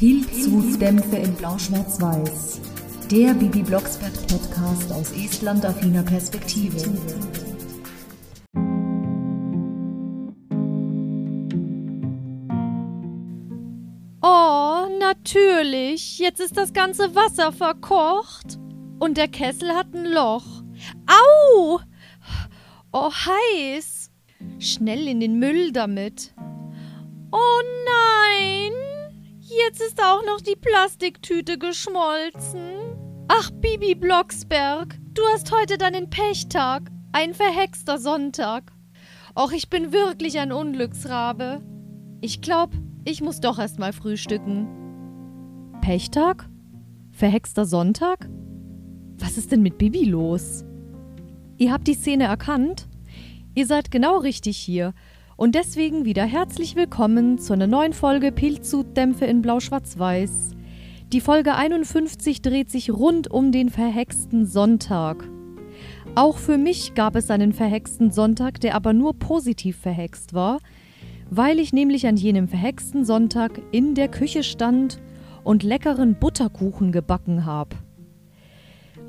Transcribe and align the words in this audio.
Pilzhutdämpfe 0.00 1.16
in 1.16 1.34
Blau-Schwarz-Weiß. 1.34 2.62
Der 3.10 3.34
Bibi 3.34 3.62
Blocksberg 3.62 4.14
Podcast 4.28 4.90
aus 4.92 5.12
Estland-affiner 5.12 6.02
Perspektive. 6.02 6.78
Oh, 14.22 14.86
natürlich. 14.98 16.18
Jetzt 16.18 16.40
ist 16.40 16.56
das 16.56 16.72
ganze 16.72 17.14
Wasser 17.14 17.52
verkocht. 17.52 18.58
Und 19.00 19.18
der 19.18 19.28
Kessel 19.28 19.68
hat 19.74 19.92
ein 19.92 20.06
Loch. 20.06 20.62
Au! 21.08 21.78
Oh, 22.90 23.10
heiß. 23.12 24.10
Schnell 24.60 25.06
in 25.06 25.20
den 25.20 25.38
Müll 25.38 25.72
damit. 25.72 26.32
Oh 27.30 27.60
nein! 27.84 28.89
Jetzt 29.50 29.80
ist 29.80 30.00
auch 30.00 30.24
noch 30.26 30.40
die 30.40 30.54
Plastiktüte 30.54 31.58
geschmolzen. 31.58 32.94
Ach, 33.26 33.50
Bibi 33.50 33.96
Blocksberg, 33.96 34.96
du 35.12 35.22
hast 35.32 35.50
heute 35.50 35.76
deinen 35.76 36.08
Pechtag. 36.08 36.88
Ein 37.10 37.34
verhexter 37.34 37.98
Sonntag. 37.98 38.70
Och, 39.36 39.50
ich 39.50 39.68
bin 39.68 39.92
wirklich 39.92 40.38
ein 40.38 40.52
Unglücksrabe. 40.52 41.62
Ich 42.20 42.40
glaub, 42.42 42.70
ich 43.04 43.22
muss 43.22 43.40
doch 43.40 43.58
erst 43.58 43.80
mal 43.80 43.92
frühstücken. 43.92 44.68
Pechtag? 45.80 46.48
Verhexter 47.10 47.66
Sonntag? 47.66 48.28
Was 49.18 49.36
ist 49.36 49.50
denn 49.50 49.62
mit 49.62 49.78
Bibi 49.78 50.04
los? 50.04 50.64
Ihr 51.56 51.72
habt 51.72 51.88
die 51.88 51.94
Szene 51.94 52.24
erkannt? 52.24 52.86
Ihr 53.56 53.66
seid 53.66 53.90
genau 53.90 54.18
richtig 54.18 54.56
hier. 54.58 54.94
Und 55.40 55.54
deswegen 55.54 56.04
wieder 56.04 56.24
herzlich 56.24 56.76
willkommen 56.76 57.38
zu 57.38 57.54
einer 57.54 57.66
neuen 57.66 57.94
Folge 57.94 58.30
Pilzhutdämpfe 58.30 59.24
in 59.24 59.40
Blau-Schwarz-Weiß. 59.40 60.50
Die 61.14 61.22
Folge 61.22 61.54
51 61.54 62.42
dreht 62.42 62.70
sich 62.70 62.90
rund 62.90 63.30
um 63.30 63.50
den 63.50 63.70
verhexten 63.70 64.44
Sonntag. 64.44 65.26
Auch 66.14 66.36
für 66.36 66.58
mich 66.58 66.92
gab 66.92 67.16
es 67.16 67.30
einen 67.30 67.54
verhexten 67.54 68.10
Sonntag, 68.10 68.60
der 68.60 68.74
aber 68.74 68.92
nur 68.92 69.14
positiv 69.18 69.78
verhext 69.78 70.34
war, 70.34 70.58
weil 71.30 71.58
ich 71.58 71.72
nämlich 71.72 72.06
an 72.06 72.18
jenem 72.18 72.46
verhexten 72.46 73.06
Sonntag 73.06 73.62
in 73.72 73.94
der 73.94 74.08
Küche 74.08 74.42
stand 74.42 75.00
und 75.42 75.62
leckeren 75.62 76.16
Butterkuchen 76.16 76.92
gebacken 76.92 77.46
habe. 77.46 77.76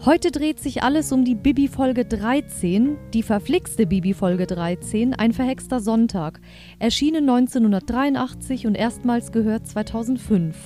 Heute 0.03 0.31
dreht 0.31 0.59
sich 0.59 0.81
alles 0.81 1.11
um 1.11 1.25
die 1.25 1.35
Bibi-Folge 1.35 2.05
13, 2.05 2.97
die 3.13 3.21
verflixte 3.21 3.85
Bibi-Folge 3.85 4.47
13, 4.47 5.13
ein 5.13 5.31
verhexter 5.31 5.79
Sonntag, 5.79 6.41
erschienen 6.79 7.29
1983 7.29 8.65
und 8.65 8.73
erstmals 8.73 9.31
gehört 9.31 9.67
2005. 9.67 10.57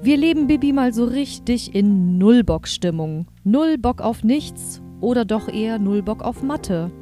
Wir 0.00 0.16
leben 0.16 0.46
Bibi 0.46 0.72
mal 0.72 0.92
so 0.92 1.06
richtig 1.06 1.74
in 1.74 2.18
Nullbock-Stimmung. 2.18 3.26
Null 3.42 3.78
Bock 3.78 4.00
auf 4.00 4.22
nichts 4.22 4.80
oder 5.00 5.24
doch 5.24 5.48
eher 5.48 5.80
Null 5.80 6.04
Bock 6.04 6.22
auf 6.22 6.44
Mathe. 6.44 6.92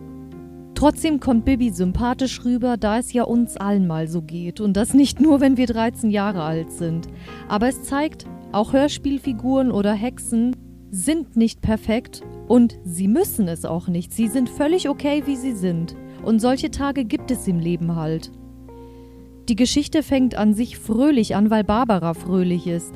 Trotzdem 0.75 1.21
kommt 1.21 1.45
Bibi 1.45 1.71
sympathisch 1.71 2.43
rüber, 2.43 2.79
da 2.79 2.99
es 2.99 3.13
ja 3.13 3.25
uns 3.25 3.59
allen 3.59 3.87
mal 3.87 4.09
so 4.09 4.23
geht. 4.23 4.63
Und 4.63 4.79
das 4.79 4.95
nicht 4.95 5.21
nur, 5.21 5.43
wenn 5.43 5.59
wir 5.59 5.67
13 5.67 6.11
Jahre 6.11 6.43
alt 6.43 6.73
sind. 6.73 7.07
Aber 7.49 7.69
es 7.69 7.83
zeigt, 7.83 8.27
auch 8.55 8.73
Hörspielfiguren 8.73 9.71
oder 9.71 9.93
Hexen 9.93 10.57
sind 10.91 11.37
nicht 11.37 11.61
perfekt 11.61 12.23
und 12.47 12.79
sie 12.85 13.09
müssen 13.09 13.49
es 13.49 13.65
auch 13.65 13.89
nicht. 13.89 14.13
Sie 14.13 14.29
sind 14.29 14.49
völlig 14.49 14.89
okay, 14.89 15.23
wie 15.27 15.37
sie 15.37 15.53
sind. 15.53 15.97
Und 16.25 16.41
solche 16.41 16.71
Tage 16.71 17.05
gibt 17.05 17.31
es 17.31 17.49
im 17.49 17.59
Leben 17.59 17.97
halt. 17.97 18.31
Die 19.49 19.57
Geschichte 19.57 20.03
fängt 20.03 20.37
an 20.37 20.55
sich 20.55 20.79
fröhlich 20.79 21.37
an, 21.37 21.51
weil 21.51 21.65
Barbara 21.65 22.15
fröhlich 22.15 22.67
ist. 22.67 22.95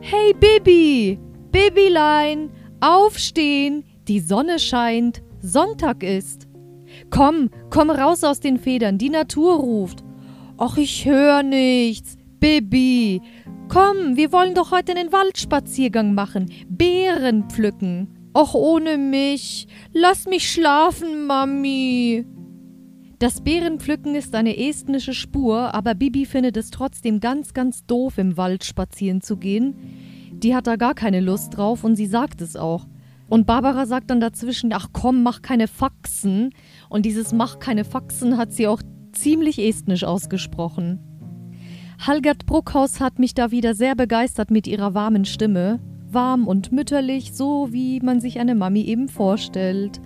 Hey 0.00 0.34
Bibi! 0.38 1.18
Bibilein! 1.50 2.50
Aufstehen! 2.80 3.84
Die 4.06 4.20
Sonne 4.20 4.58
scheint! 4.58 5.22
Sonntag 5.40 6.02
ist! 6.02 6.46
Komm, 7.10 7.50
komm 7.70 7.90
raus 7.90 8.22
aus 8.24 8.40
den 8.40 8.58
Federn, 8.58 8.98
die 8.98 9.10
Natur 9.10 9.56
ruft. 9.56 10.04
Och, 10.58 10.76
ich 10.76 11.06
hör 11.06 11.42
nichts. 11.42 12.16
Bibi, 12.40 13.20
Komm, 13.68 14.16
wir 14.16 14.32
wollen 14.32 14.54
doch 14.54 14.72
heute 14.72 14.96
einen 14.96 15.12
Waldspaziergang 15.12 16.12
machen. 16.12 16.50
Beeren 16.68 17.48
pflücken. 17.48 18.08
Och, 18.36 18.54
ohne 18.54 18.98
mich. 18.98 19.68
Lass 19.92 20.26
mich 20.26 20.50
schlafen, 20.50 21.26
Mami. 21.26 22.26
Das 23.20 23.42
Beerenpflücken 23.42 24.14
ist 24.14 24.34
eine 24.34 24.56
estnische 24.56 25.14
Spur, 25.14 25.74
aber 25.74 25.94
Bibi 25.94 26.26
findet 26.26 26.56
es 26.56 26.70
trotzdem 26.70 27.20
ganz, 27.20 27.52
ganz 27.54 27.84
doof, 27.86 28.18
im 28.18 28.36
Wald 28.36 28.64
spazieren 28.64 29.20
zu 29.20 29.36
gehen. 29.36 29.76
Die 30.32 30.54
hat 30.56 30.66
da 30.66 30.76
gar 30.76 30.94
keine 30.94 31.20
Lust 31.20 31.56
drauf 31.56 31.84
und 31.84 31.94
sie 31.94 32.06
sagt 32.06 32.40
es 32.40 32.56
auch. 32.56 32.86
Und 33.28 33.46
Barbara 33.46 33.86
sagt 33.86 34.10
dann 34.10 34.20
dazwischen, 34.20 34.72
ach 34.72 34.88
komm, 34.92 35.22
mach 35.22 35.42
keine 35.42 35.68
Faxen. 35.68 36.54
Und 36.88 37.04
dieses 37.04 37.32
mach 37.32 37.58
keine 37.60 37.84
Faxen 37.84 38.36
hat 38.36 38.52
sie 38.52 38.66
auch 38.66 38.82
ziemlich 39.12 39.58
estnisch 39.60 40.02
ausgesprochen. 40.02 41.09
Halgert 42.06 42.46
Bruckhaus 42.46 42.98
hat 42.98 43.18
mich 43.18 43.34
da 43.34 43.50
wieder 43.50 43.74
sehr 43.74 43.94
begeistert 43.94 44.50
mit 44.50 44.66
ihrer 44.66 44.94
warmen 44.94 45.26
Stimme. 45.26 45.80
Warm 46.10 46.48
und 46.48 46.72
mütterlich, 46.72 47.34
so 47.34 47.74
wie 47.74 48.00
man 48.00 48.22
sich 48.22 48.40
eine 48.40 48.54
Mami 48.54 48.80
eben 48.84 49.06
vorstellt. 49.10 50.00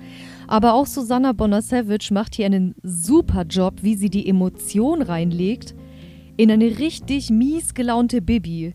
Aber 0.49 0.75
auch 0.75 0.87
Susanna 0.87 1.31
Bonner-Savage 1.31 2.12
macht 2.12 2.34
hier 2.34 2.47
einen 2.47 2.75
super 2.83 3.44
Job, 3.44 3.75
wie 3.83 3.94
sie 3.94 4.10
die 4.10 4.28
Emotion 4.28 5.03
reinlegt 5.03 5.77
in 6.37 6.50
eine 6.50 6.81
richtig 6.81 7.31
mies 7.31 7.75
gelaunte 7.75 8.21
Bibi. 8.21 8.75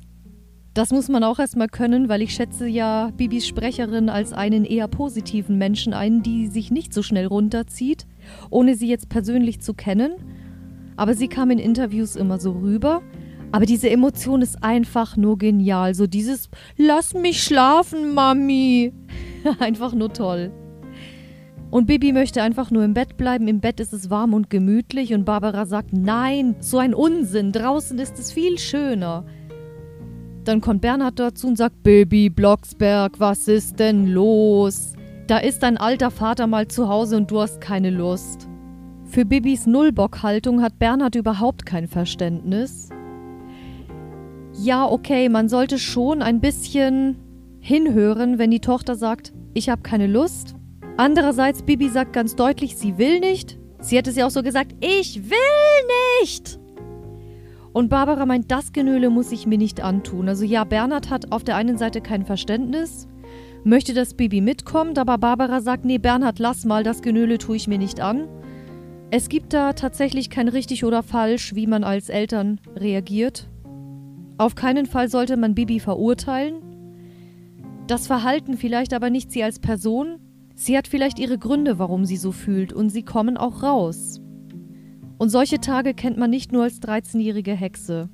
Das 0.74 0.92
muss 0.92 1.10
man 1.10 1.26
auch 1.26 1.40
erstmal 1.40 1.68
können, 1.68 2.08
weil 2.08 2.22
ich 2.22 2.34
schätze 2.34 2.68
ja 2.68 3.12
Bibis 3.18 3.46
Sprecherin 3.46 4.08
als 4.08 4.32
einen 4.32 4.64
eher 4.64 4.88
positiven 4.88 5.58
Menschen 5.58 5.94
ein, 5.94 6.24
die 6.24 6.48
sich 6.48 6.72
nicht 6.72 6.94
so 6.94 7.04
schnell 7.04 7.26
runterzieht, 7.26 8.08
ohne 8.50 8.76
sie 8.76 8.88
jetzt 8.88 9.10
persönlich 9.10 9.60
zu 9.60 9.74
kennen 9.74 10.14
aber 11.00 11.14
sie 11.14 11.30
kam 11.30 11.50
in 11.50 11.60
Interviews 11.60 12.18
immer 12.18 12.40
so 12.40 12.52
rüber. 12.52 13.02
Aber 13.54 13.66
diese 13.66 13.90
Emotion 13.90 14.42
ist 14.42 14.62
einfach 14.62 15.16
nur 15.16 15.38
genial. 15.38 15.96
So 15.96 16.08
dieses 16.08 16.50
Lass 16.76 17.14
mich 17.14 17.42
schlafen, 17.42 18.14
Mami. 18.14 18.94
einfach 19.60 19.94
nur 19.94 20.12
toll. 20.12 20.52
Und 21.72 21.86
Bibi 21.86 22.12
möchte 22.12 22.44
einfach 22.44 22.70
nur 22.70 22.84
im 22.84 22.94
Bett 22.94 23.16
bleiben. 23.16 23.48
Im 23.48 23.62
Bett 23.62 23.80
ist 23.80 23.94
es 23.94 24.10
warm 24.10 24.34
und 24.34 24.50
gemütlich. 24.50 25.14
Und 25.14 25.24
Barbara 25.24 25.66
sagt, 25.66 25.94
nein, 25.94 26.58
so 26.60 26.80
ein 26.80 26.94
Unsinn. 26.94 27.54
Draußen 27.54 27.98
ist 27.98 28.20
es 28.20 28.34
viel 28.34 28.60
schöner. 28.60 29.24
Dann 30.44 30.60
kommt 30.60 30.82
Bernhard 30.82 31.18
dazu 31.18 31.48
und 31.48 31.58
sagt, 31.58 31.82
Baby 31.82 32.30
Blocksberg, 32.30 33.20
was 33.20 33.48
ist 33.48 33.80
denn 33.80 34.08
los? 34.08 34.94
Da 35.28 35.38
ist 35.38 35.64
dein 35.64 35.78
alter 35.78 36.12
Vater 36.12 36.46
mal 36.46 36.68
zu 36.68 36.90
Hause 36.90 37.16
und 37.16 37.32
du 37.32 37.40
hast 37.40 37.62
keine 37.62 37.90
Lust. 37.90 38.49
Für 39.10 39.26
Bibis 39.26 39.66
Nullbock-Haltung 39.66 40.62
hat 40.62 40.78
Bernhard 40.78 41.16
überhaupt 41.16 41.66
kein 41.66 41.88
Verständnis. 41.88 42.90
Ja, 44.54 44.86
okay, 44.86 45.30
man 45.30 45.50
sollte 45.50 45.80
schon 45.80 46.22
ein 46.22 46.40
bisschen 46.42 47.18
hinhören, 47.60 48.38
wenn 48.38 48.52
die 48.52 48.60
Tochter 48.60 48.96
sagt, 48.96 49.34
ich 49.56 49.68
habe 49.68 49.82
keine 49.82 50.06
Lust. 50.06 50.56
Andererseits, 50.98 51.64
Bibi 51.64 51.90
sagt 51.90 52.14
ganz 52.14 52.36
deutlich, 52.36 52.78
sie 52.78 53.00
will 53.00 53.20
nicht. 53.20 53.58
Sie 53.80 53.98
hat 53.98 54.06
es 54.06 54.16
ja 54.16 54.28
auch 54.28 54.32
so 54.32 54.44
gesagt, 54.44 54.76
ich 54.80 55.28
will 55.28 56.22
nicht. 56.22 56.60
Und 57.74 57.90
Barbara 57.90 58.28
meint, 58.28 58.52
das 58.52 58.74
Genöle 58.74 59.10
muss 59.10 59.32
ich 59.32 59.48
mir 59.48 59.58
nicht 59.58 59.82
antun. 59.82 60.30
Also 60.30 60.46
ja, 60.46 60.66
Bernhard 60.66 61.10
hat 61.10 61.32
auf 61.32 61.44
der 61.44 61.56
einen 61.56 61.80
Seite 61.80 62.02
kein 62.02 62.26
Verständnis, 62.26 63.08
möchte, 63.64 63.96
dass 63.96 64.14
Bibi 64.14 64.40
mitkommt, 64.40 65.00
aber 65.00 65.18
Barbara 65.18 65.62
sagt, 65.62 65.84
nee, 65.84 65.98
Bernhard, 65.98 66.38
lass 66.38 66.64
mal, 66.64 66.84
das 66.84 67.02
Genöle 67.02 67.40
tue 67.40 67.56
ich 67.56 67.68
mir 67.68 67.80
nicht 67.80 68.02
an. 68.02 68.28
Es 69.12 69.28
gibt 69.28 69.54
da 69.54 69.74
tatsächlich 69.74 70.30
kein 70.30 70.48
richtig 70.48 70.86
oder 70.86 71.02
falsch, 71.02 71.56
wie 71.56 71.66
man 71.66 71.84
als 71.84 72.10
Eltern 72.10 72.60
reagiert. 72.76 73.50
Auf 74.38 74.54
keinen 74.54 74.86
Fall 74.86 75.10
sollte 75.10 75.36
man 75.36 75.56
Bibi 75.56 75.80
verurteilen. 75.80 76.62
Das 77.88 78.06
Verhalten 78.06 78.56
vielleicht 78.56 78.94
aber 78.94 79.10
nicht 79.10 79.32
sie 79.32 79.44
als 79.44 79.58
Person. 79.60 80.20
Sie 80.54 80.78
hat 80.78 80.88
vielleicht 80.88 81.18
ihre 81.18 81.40
Gründe, 81.40 81.80
warum 81.80 82.06
sie 82.06 82.18
so 82.18 82.32
fühlt, 82.32 82.72
und 82.72 82.90
sie 82.90 83.02
kommen 83.02 83.36
auch 83.36 83.64
raus. 83.64 84.22
Und 85.18 85.30
solche 85.30 85.60
Tage 85.60 85.96
kennt 85.96 86.18
man 86.18 86.30
nicht 86.30 86.52
nur 86.52 86.64
als 86.64 86.80
13-jährige 86.80 87.56
Hexe. 87.56 88.10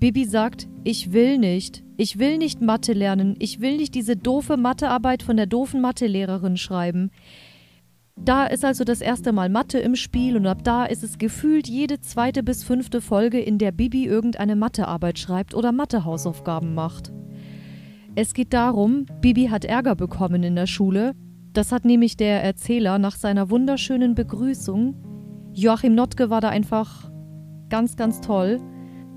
Bibi 0.00 0.24
sagt, 0.24 0.68
ich 0.82 1.12
will 1.12 1.38
nicht. 1.38 1.84
Ich 1.96 2.18
will 2.18 2.38
nicht 2.38 2.60
Mathe 2.60 2.92
lernen. 2.92 3.36
Ich 3.38 3.60
will 3.60 3.76
nicht 3.76 3.94
diese 3.94 4.16
doofe 4.16 4.56
Mathearbeit 4.56 5.22
von 5.22 5.36
der 5.36 5.46
doofen 5.46 5.80
Mathelehrerin 5.80 6.56
schreiben. 6.56 7.10
Da 8.18 8.46
ist 8.46 8.64
also 8.64 8.84
das 8.84 9.02
erste 9.02 9.32
Mal 9.32 9.50
Mathe 9.50 9.78
im 9.78 9.94
Spiel 9.94 10.36
und 10.36 10.46
ab 10.46 10.64
da 10.64 10.86
ist 10.86 11.04
es 11.04 11.18
gefühlt 11.18 11.68
jede 11.68 12.00
zweite 12.00 12.42
bis 12.42 12.64
fünfte 12.64 13.02
Folge, 13.02 13.38
in 13.38 13.58
der 13.58 13.72
Bibi 13.72 14.06
irgendeine 14.06 14.56
Mathearbeit 14.56 15.18
schreibt 15.18 15.54
oder 15.54 15.70
Mathehausaufgaben 15.70 16.74
macht. 16.74 17.12
Es 18.14 18.32
geht 18.32 18.54
darum, 18.54 19.04
Bibi 19.20 19.48
hat 19.48 19.66
Ärger 19.66 19.94
bekommen 19.94 20.42
in 20.42 20.56
der 20.56 20.66
Schule. 20.66 21.12
Das 21.52 21.70
hat 21.72 21.84
nämlich 21.84 22.16
der 22.16 22.42
Erzähler 22.42 22.98
nach 22.98 23.16
seiner 23.16 23.50
wunderschönen 23.50 24.14
Begrüßung. 24.14 24.94
Joachim 25.52 25.94
Notke 25.94 26.30
war 26.30 26.40
da 26.40 26.48
einfach 26.48 27.10
ganz, 27.68 27.96
ganz 27.96 28.22
toll. 28.22 28.60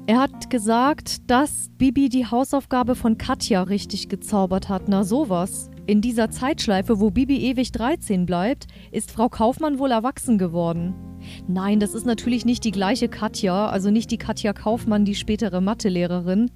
Er 0.07 0.19
hat 0.19 0.50
gesagt, 0.50 1.30
dass 1.30 1.69
Bibi 1.78 2.10
die 2.10 2.25
Hausaufgabe 2.25 2.96
von 2.96 3.18
Katja 3.18 3.63
richtig 3.63 4.10
gezaubert 4.10 4.68
hat. 4.68 4.90
Na 4.90 5.06
sowas. 5.06 5.69
In 5.89 6.01
dieser 6.01 6.30
Zeitschleife, 6.30 7.00
wo 7.00 7.09
Bibi 7.09 7.38
ewig 7.50 7.71
13 7.71 8.27
bleibt, 8.27 8.68
ist 8.91 9.09
Frau 9.09 9.27
Kaufmann 9.27 9.80
wohl 9.80 9.89
erwachsen 9.89 10.38
geworden. 10.38 10.94
Nein, 11.47 11.80
das 11.80 11.95
ist 11.95 12.06
natürlich 12.06 12.45
nicht 12.45 12.63
die 12.63 12.69
gleiche 12.69 13.09
Katja, 13.09 13.68
also 13.69 13.89
nicht 13.89 14.12
die 14.12 14.19
Katja 14.19 14.53
Kaufmann, 14.53 15.03
die 15.03 15.15
spätere 15.15 15.62
Mathelehrerin, 15.62 16.51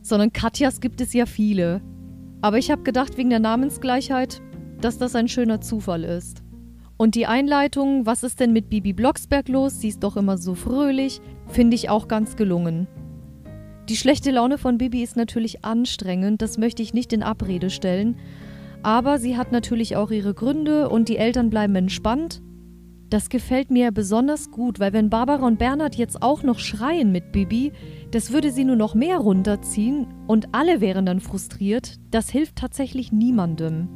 sondern 0.00 0.32
Katjas 0.32 0.80
gibt 0.80 1.00
es 1.00 1.12
ja 1.12 1.26
viele. 1.26 1.82
Aber 2.40 2.58
ich 2.58 2.70
habe 2.70 2.84
gedacht, 2.84 3.18
wegen 3.18 3.30
der 3.30 3.40
Namensgleichheit, 3.40 4.40
dass 4.80 4.96
das 4.96 5.16
ein 5.16 5.26
schöner 5.26 5.60
Zufall 5.60 6.04
ist. 6.04 6.44
Und 6.96 7.16
die 7.16 7.26
Einleitung, 7.26 8.06
was 8.06 8.22
ist 8.22 8.38
denn 8.38 8.52
mit 8.52 8.68
Bibi 8.68 8.92
Blocksberg 8.92 9.48
los? 9.48 9.80
Sie 9.80 9.88
ist 9.88 10.04
doch 10.04 10.16
immer 10.16 10.38
so 10.38 10.54
fröhlich, 10.54 11.20
finde 11.48 11.74
ich 11.74 11.90
auch 11.90 12.06
ganz 12.06 12.36
gelungen. 12.36 12.86
Die 13.88 13.96
schlechte 13.96 14.30
Laune 14.30 14.56
von 14.56 14.78
Bibi 14.78 15.02
ist 15.02 15.16
natürlich 15.16 15.64
anstrengend, 15.64 16.42
das 16.42 16.58
möchte 16.58 16.82
ich 16.82 16.94
nicht 16.94 17.12
in 17.12 17.24
Abrede 17.24 17.70
stellen. 17.70 18.14
Aber 18.82 19.18
sie 19.18 19.36
hat 19.36 19.52
natürlich 19.52 19.96
auch 19.96 20.10
ihre 20.10 20.34
Gründe 20.34 20.88
und 20.88 21.08
die 21.08 21.16
Eltern 21.16 21.50
bleiben 21.50 21.74
entspannt. 21.76 22.42
Das 23.10 23.30
gefällt 23.30 23.70
mir 23.70 23.90
besonders 23.90 24.50
gut, 24.50 24.80
weil 24.80 24.92
wenn 24.92 25.08
Barbara 25.08 25.46
und 25.46 25.58
Bernhard 25.58 25.94
jetzt 25.94 26.22
auch 26.22 26.42
noch 26.42 26.58
schreien 26.58 27.10
mit 27.10 27.32
Bibi, 27.32 27.72
das 28.10 28.32
würde 28.32 28.50
sie 28.50 28.64
nur 28.64 28.76
noch 28.76 28.94
mehr 28.94 29.16
runterziehen 29.16 30.06
und 30.26 30.48
alle 30.52 30.82
wären 30.82 31.06
dann 31.06 31.20
frustriert. 31.20 31.96
Das 32.10 32.28
hilft 32.28 32.56
tatsächlich 32.56 33.10
niemandem. 33.10 33.88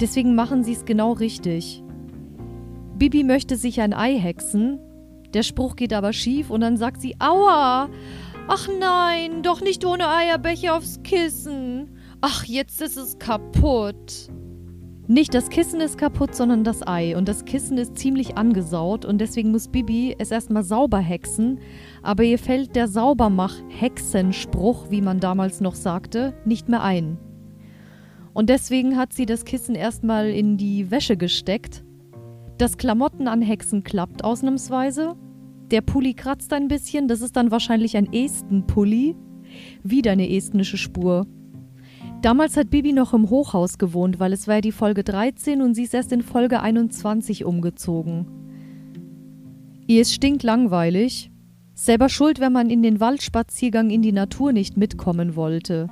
Deswegen 0.00 0.34
machen 0.34 0.64
sie 0.64 0.72
es 0.72 0.84
genau 0.84 1.12
richtig. 1.12 1.82
Bibi 2.98 3.24
möchte 3.24 3.56
sich 3.56 3.80
ein 3.80 3.94
Ei 3.94 4.18
hexen. 4.18 4.78
Der 5.32 5.42
Spruch 5.42 5.74
geht 5.76 5.94
aber 5.94 6.12
schief 6.12 6.50
und 6.50 6.60
dann 6.60 6.76
sagt 6.76 7.00
sie: 7.00 7.16
Aua! 7.18 7.88
Ach 8.48 8.68
nein, 8.80 9.42
doch 9.42 9.62
nicht 9.62 9.84
ohne 9.86 10.08
Eierbecher 10.08 10.76
aufs 10.76 11.02
Kissen. 11.02 11.88
Ach, 12.22 12.44
jetzt 12.44 12.82
ist 12.82 12.98
es 12.98 13.18
kaputt. 13.18 14.28
Nicht 15.06 15.32
das 15.34 15.48
Kissen 15.48 15.80
ist 15.80 15.96
kaputt, 15.96 16.34
sondern 16.34 16.64
das 16.64 16.86
Ei. 16.86 17.16
Und 17.16 17.28
das 17.28 17.46
Kissen 17.46 17.78
ist 17.78 17.96
ziemlich 17.96 18.36
angesaut 18.36 19.06
und 19.06 19.18
deswegen 19.18 19.50
muss 19.50 19.68
Bibi 19.68 20.14
es 20.18 20.30
erstmal 20.30 20.62
sauber 20.62 20.98
hexen. 20.98 21.60
Aber 22.02 22.22
ihr 22.22 22.38
fällt 22.38 22.76
der 22.76 22.88
Saubermach-Hexenspruch, 22.88 24.90
wie 24.90 25.00
man 25.00 25.18
damals 25.18 25.62
noch 25.62 25.74
sagte, 25.74 26.34
nicht 26.44 26.68
mehr 26.68 26.82
ein. 26.82 27.16
Und 28.34 28.50
deswegen 28.50 28.98
hat 28.98 29.14
sie 29.14 29.26
das 29.26 29.46
Kissen 29.46 29.74
erstmal 29.74 30.28
in 30.28 30.58
die 30.58 30.90
Wäsche 30.90 31.16
gesteckt. 31.16 31.82
Das 32.58 32.76
Klamotten 32.76 33.28
an 33.28 33.40
Hexen 33.40 33.82
klappt 33.82 34.22
ausnahmsweise. 34.22 35.16
Der 35.70 35.80
Pulli 35.80 36.12
kratzt 36.14 36.52
ein 36.52 36.68
bisschen, 36.68 37.08
das 37.08 37.22
ist 37.22 37.34
dann 37.34 37.50
wahrscheinlich 37.50 37.96
ein 37.96 38.12
Esten-Pulli. 38.12 39.16
Wieder 39.82 40.12
eine 40.12 40.30
estnische 40.30 40.76
Spur. 40.76 41.26
Damals 42.22 42.58
hat 42.58 42.68
Bibi 42.68 42.92
noch 42.92 43.14
im 43.14 43.30
Hochhaus 43.30 43.78
gewohnt, 43.78 44.20
weil 44.20 44.34
es 44.34 44.46
war 44.46 44.56
ja 44.56 44.60
die 44.60 44.72
Folge 44.72 45.04
13 45.04 45.62
und 45.62 45.74
sie 45.74 45.84
ist 45.84 45.94
erst 45.94 46.12
in 46.12 46.20
Folge 46.20 46.60
21 46.60 47.46
umgezogen. 47.46 48.26
Ihr 49.86 50.02
ist 50.02 50.12
stinklangweilig. 50.12 51.30
Selber 51.72 52.10
schuld, 52.10 52.38
wenn 52.38 52.52
man 52.52 52.68
in 52.68 52.82
den 52.82 53.00
Waldspaziergang 53.00 53.88
in 53.88 54.02
die 54.02 54.12
Natur 54.12 54.52
nicht 54.52 54.76
mitkommen 54.76 55.34
wollte. 55.34 55.88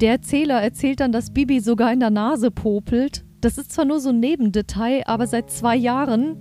Der 0.00 0.12
Erzähler 0.12 0.62
erzählt 0.62 1.00
dann, 1.00 1.12
dass 1.12 1.34
Bibi 1.34 1.60
sogar 1.60 1.92
in 1.92 2.00
der 2.00 2.08
Nase 2.08 2.50
popelt. 2.50 3.26
Das 3.42 3.58
ist 3.58 3.70
zwar 3.70 3.84
nur 3.84 4.00
so 4.00 4.08
ein 4.08 4.20
Nebendetail, 4.20 5.02
aber 5.04 5.26
seit 5.26 5.50
zwei 5.50 5.76
Jahren 5.76 6.38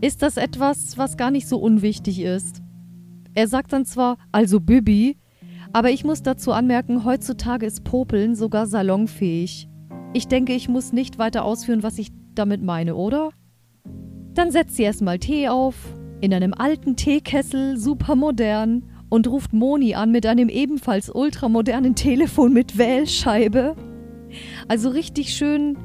ist 0.00 0.22
das 0.22 0.38
etwas, 0.38 0.98
was 0.98 1.16
gar 1.16 1.30
nicht 1.30 1.46
so 1.46 1.58
unwichtig 1.58 2.20
ist. 2.20 2.62
Er 3.34 3.46
sagt 3.46 3.72
dann 3.72 3.84
zwar, 3.84 4.16
also 4.32 4.58
Bibi, 4.58 5.18
aber 5.74 5.90
ich 5.90 6.04
muss 6.04 6.22
dazu 6.22 6.52
anmerken, 6.52 7.04
heutzutage 7.04 7.66
ist 7.66 7.82
Popeln 7.82 8.36
sogar 8.36 8.68
salonfähig. 8.68 9.68
Ich 10.12 10.28
denke, 10.28 10.52
ich 10.52 10.68
muss 10.68 10.92
nicht 10.92 11.18
weiter 11.18 11.44
ausführen, 11.44 11.82
was 11.82 11.98
ich 11.98 12.12
damit 12.32 12.62
meine, 12.62 12.94
oder? 12.94 13.30
Dann 14.34 14.52
setzt 14.52 14.76
sie 14.76 14.84
erstmal 14.84 15.18
Tee 15.18 15.48
auf, 15.48 15.74
in 16.20 16.32
einem 16.32 16.54
alten 16.54 16.94
Teekessel, 16.94 17.76
super 17.76 18.14
modern, 18.14 18.84
und 19.08 19.26
ruft 19.26 19.52
Moni 19.52 19.96
an 19.96 20.12
mit 20.12 20.26
einem 20.26 20.48
ebenfalls 20.48 21.10
ultramodernen 21.12 21.96
Telefon 21.96 22.52
mit 22.52 22.78
Wählscheibe. 22.78 23.74
Also 24.68 24.90
richtig 24.90 25.34
schön 25.34 25.76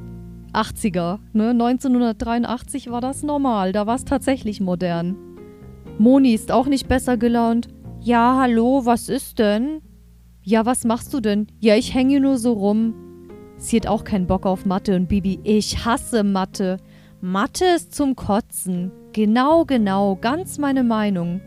80er, 0.53 1.17
ne? 1.33 1.49
1983 1.49 2.91
war 2.91 3.01
das 3.01 3.23
normal, 3.23 3.71
da 3.71 3.87
war 3.87 3.95
es 3.95 4.05
tatsächlich 4.05 4.61
modern. 4.61 5.15
Moni 5.97 6.35
ist 6.35 6.51
auch 6.51 6.67
nicht 6.67 6.87
besser 6.87 7.17
gelaunt. 7.17 7.69
Ja, 8.01 8.37
hallo, 8.39 8.85
was 8.85 9.09
ist 9.09 9.39
denn? 9.39 9.81
Ja, 10.41 10.65
was 10.65 10.85
machst 10.85 11.13
du 11.13 11.19
denn? 11.19 11.47
Ja, 11.59 11.75
ich 11.75 11.93
hänge 11.93 12.21
nur 12.21 12.37
so 12.37 12.53
rum. 12.53 12.93
Sie 13.57 13.75
hat 13.75 13.87
auch 13.87 14.05
keinen 14.05 14.25
Bock 14.25 14.45
auf 14.45 14.65
Mathe 14.65 14.95
und 14.95 15.09
Bibi, 15.09 15.41
ich 15.43 15.83
hasse 15.83 16.23
Mathe. 16.23 16.77
Mathe 17.19 17.65
ist 17.75 17.93
zum 17.93 18.15
Kotzen. 18.15 18.93
Genau, 19.11 19.65
genau, 19.65 20.15
ganz 20.15 20.57
meine 20.59 20.85
Meinung. 20.85 21.41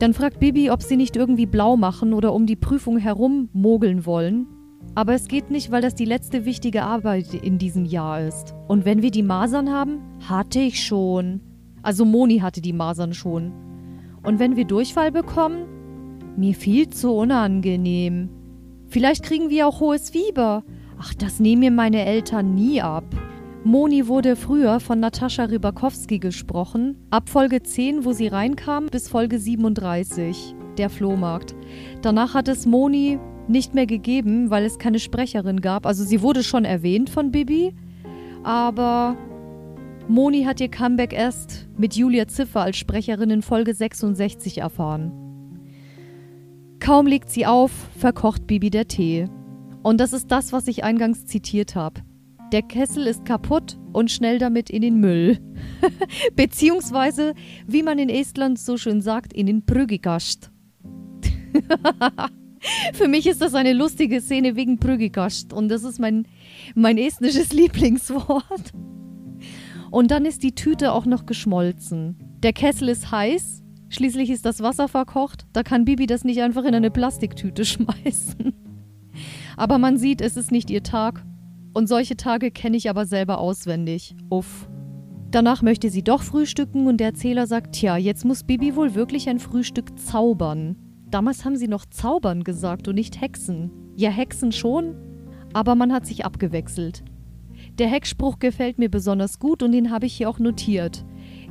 Dann 0.00 0.14
fragt 0.14 0.40
Bibi, 0.40 0.68
ob 0.68 0.82
sie 0.82 0.96
nicht 0.96 1.14
irgendwie 1.14 1.46
blau 1.46 1.76
machen 1.76 2.12
oder 2.12 2.32
um 2.32 2.44
die 2.44 2.56
Prüfung 2.56 2.98
herum 2.98 3.48
mogeln 3.52 4.04
wollen. 4.04 4.48
Aber 4.96 5.14
es 5.14 5.28
geht 5.28 5.52
nicht, 5.52 5.70
weil 5.70 5.80
das 5.80 5.94
die 5.94 6.04
letzte 6.04 6.44
wichtige 6.44 6.82
Arbeit 6.82 7.34
in 7.34 7.58
diesem 7.58 7.84
Jahr 7.84 8.20
ist. 8.20 8.52
Und 8.66 8.84
wenn 8.84 9.00
wir 9.00 9.12
die 9.12 9.22
Masern 9.22 9.70
haben, 9.70 10.00
hatte 10.28 10.58
ich 10.58 10.84
schon. 10.84 11.40
Also 11.82 12.04
Moni 12.04 12.38
hatte 12.38 12.60
die 12.60 12.72
Masern 12.72 13.14
schon. 13.14 13.71
Und 14.22 14.38
wenn 14.38 14.56
wir 14.56 14.64
Durchfall 14.64 15.10
bekommen? 15.10 15.66
Mir 16.36 16.54
viel 16.54 16.88
zu 16.88 17.12
unangenehm. 17.12 18.28
Vielleicht 18.88 19.22
kriegen 19.22 19.50
wir 19.50 19.66
auch 19.66 19.80
hohes 19.80 20.10
Fieber. 20.10 20.64
Ach, 20.98 21.14
das 21.14 21.40
nehmen 21.40 21.60
mir 21.60 21.70
meine 21.70 22.04
Eltern 22.04 22.54
nie 22.54 22.80
ab. 22.80 23.04
Moni 23.64 24.08
wurde 24.08 24.34
früher 24.34 24.80
von 24.80 24.98
Natascha 24.98 25.44
Rybakowski 25.44 26.18
gesprochen, 26.18 26.96
ab 27.10 27.28
Folge 27.28 27.62
10, 27.62 28.04
wo 28.04 28.12
sie 28.12 28.26
reinkam, 28.26 28.86
bis 28.86 29.08
Folge 29.08 29.38
37, 29.38 30.56
der 30.78 30.90
Flohmarkt. 30.90 31.54
Danach 32.02 32.34
hat 32.34 32.48
es 32.48 32.66
Moni 32.66 33.20
nicht 33.46 33.72
mehr 33.72 33.86
gegeben, 33.86 34.50
weil 34.50 34.64
es 34.64 34.78
keine 34.78 34.98
Sprecherin 34.98 35.60
gab. 35.60 35.86
Also 35.86 36.02
sie 36.02 36.22
wurde 36.22 36.42
schon 36.42 36.64
erwähnt 36.64 37.08
von 37.08 37.30
Bibi, 37.30 37.72
aber 38.42 39.16
Moni 40.08 40.44
hat 40.44 40.60
ihr 40.60 40.70
Comeback 40.70 41.12
erst 41.12 41.68
mit 41.78 41.94
Julia 41.94 42.26
Ziffer 42.26 42.62
als 42.62 42.76
Sprecherin 42.76 43.30
in 43.30 43.42
Folge 43.42 43.74
66 43.74 44.58
erfahren. 44.58 45.12
Kaum 46.80 47.06
legt 47.06 47.30
sie 47.30 47.46
auf, 47.46 47.70
verkocht 47.96 48.46
Bibi 48.46 48.70
der 48.70 48.88
Tee. 48.88 49.26
Und 49.82 50.00
das 50.00 50.12
ist 50.12 50.30
das, 50.30 50.52
was 50.52 50.66
ich 50.66 50.84
eingangs 50.84 51.26
zitiert 51.26 51.76
habe. 51.76 52.02
Der 52.52 52.62
Kessel 52.62 53.06
ist 53.06 53.24
kaputt 53.24 53.78
und 53.92 54.10
schnell 54.10 54.38
damit 54.38 54.68
in 54.68 54.82
den 54.82 55.00
Müll. 55.00 55.38
Beziehungsweise, 56.36 57.34
wie 57.66 57.82
man 57.82 57.98
in 57.98 58.08
Estland 58.08 58.58
so 58.58 58.76
schön 58.76 59.00
sagt, 59.00 59.32
in 59.32 59.46
den 59.46 59.64
Prügikast. 59.64 60.50
Für 62.92 63.08
mich 63.08 63.26
ist 63.26 63.40
das 63.40 63.54
eine 63.54 63.72
lustige 63.72 64.20
Szene 64.20 64.56
wegen 64.56 64.78
Prügikast 64.78 65.52
und 65.52 65.68
das 65.68 65.84
ist 65.84 65.98
mein, 65.98 66.26
mein 66.74 66.98
estnisches 66.98 67.52
Lieblingswort. 67.52 68.72
Und 69.92 70.10
dann 70.10 70.24
ist 70.24 70.42
die 70.42 70.54
Tüte 70.54 70.92
auch 70.92 71.04
noch 71.04 71.26
geschmolzen. 71.26 72.16
Der 72.42 72.54
Kessel 72.54 72.88
ist 72.88 73.12
heiß, 73.12 73.62
schließlich 73.90 74.30
ist 74.30 74.46
das 74.46 74.62
Wasser 74.62 74.88
verkocht, 74.88 75.46
da 75.52 75.62
kann 75.62 75.84
Bibi 75.84 76.06
das 76.06 76.24
nicht 76.24 76.40
einfach 76.40 76.64
in 76.64 76.74
eine 76.74 76.90
Plastiktüte 76.90 77.64
schmeißen. 77.66 78.54
Aber 79.58 79.76
man 79.76 79.98
sieht, 79.98 80.22
es 80.22 80.38
ist 80.38 80.50
nicht 80.50 80.70
ihr 80.70 80.82
Tag. 80.82 81.26
Und 81.74 81.88
solche 81.88 82.16
Tage 82.16 82.50
kenne 82.50 82.78
ich 82.78 82.88
aber 82.88 83.04
selber 83.04 83.36
auswendig. 83.36 84.16
Uff. 84.30 84.66
Danach 85.30 85.60
möchte 85.60 85.90
sie 85.90 86.02
doch 86.02 86.22
frühstücken 86.22 86.86
und 86.86 86.96
der 86.96 87.08
Erzähler 87.08 87.46
sagt, 87.46 87.74
tja, 87.74 87.98
jetzt 87.98 88.24
muss 88.24 88.44
Bibi 88.44 88.74
wohl 88.76 88.94
wirklich 88.94 89.28
ein 89.28 89.40
Frühstück 89.40 89.98
zaubern. 89.98 90.76
Damals 91.10 91.44
haben 91.44 91.56
sie 91.56 91.68
noch 91.68 91.84
zaubern 91.84 92.44
gesagt 92.44 92.88
und 92.88 92.94
nicht 92.94 93.20
hexen. 93.20 93.70
Ja, 93.96 94.08
hexen 94.08 94.52
schon, 94.52 94.96
aber 95.52 95.74
man 95.74 95.92
hat 95.92 96.06
sich 96.06 96.24
abgewechselt. 96.24 97.04
Der 97.78 97.88
Heckspruch 97.88 98.38
gefällt 98.38 98.78
mir 98.78 98.90
besonders 98.90 99.38
gut 99.38 99.62
und 99.62 99.72
den 99.72 99.90
habe 99.90 100.06
ich 100.06 100.14
hier 100.14 100.28
auch 100.28 100.38
notiert. 100.38 101.04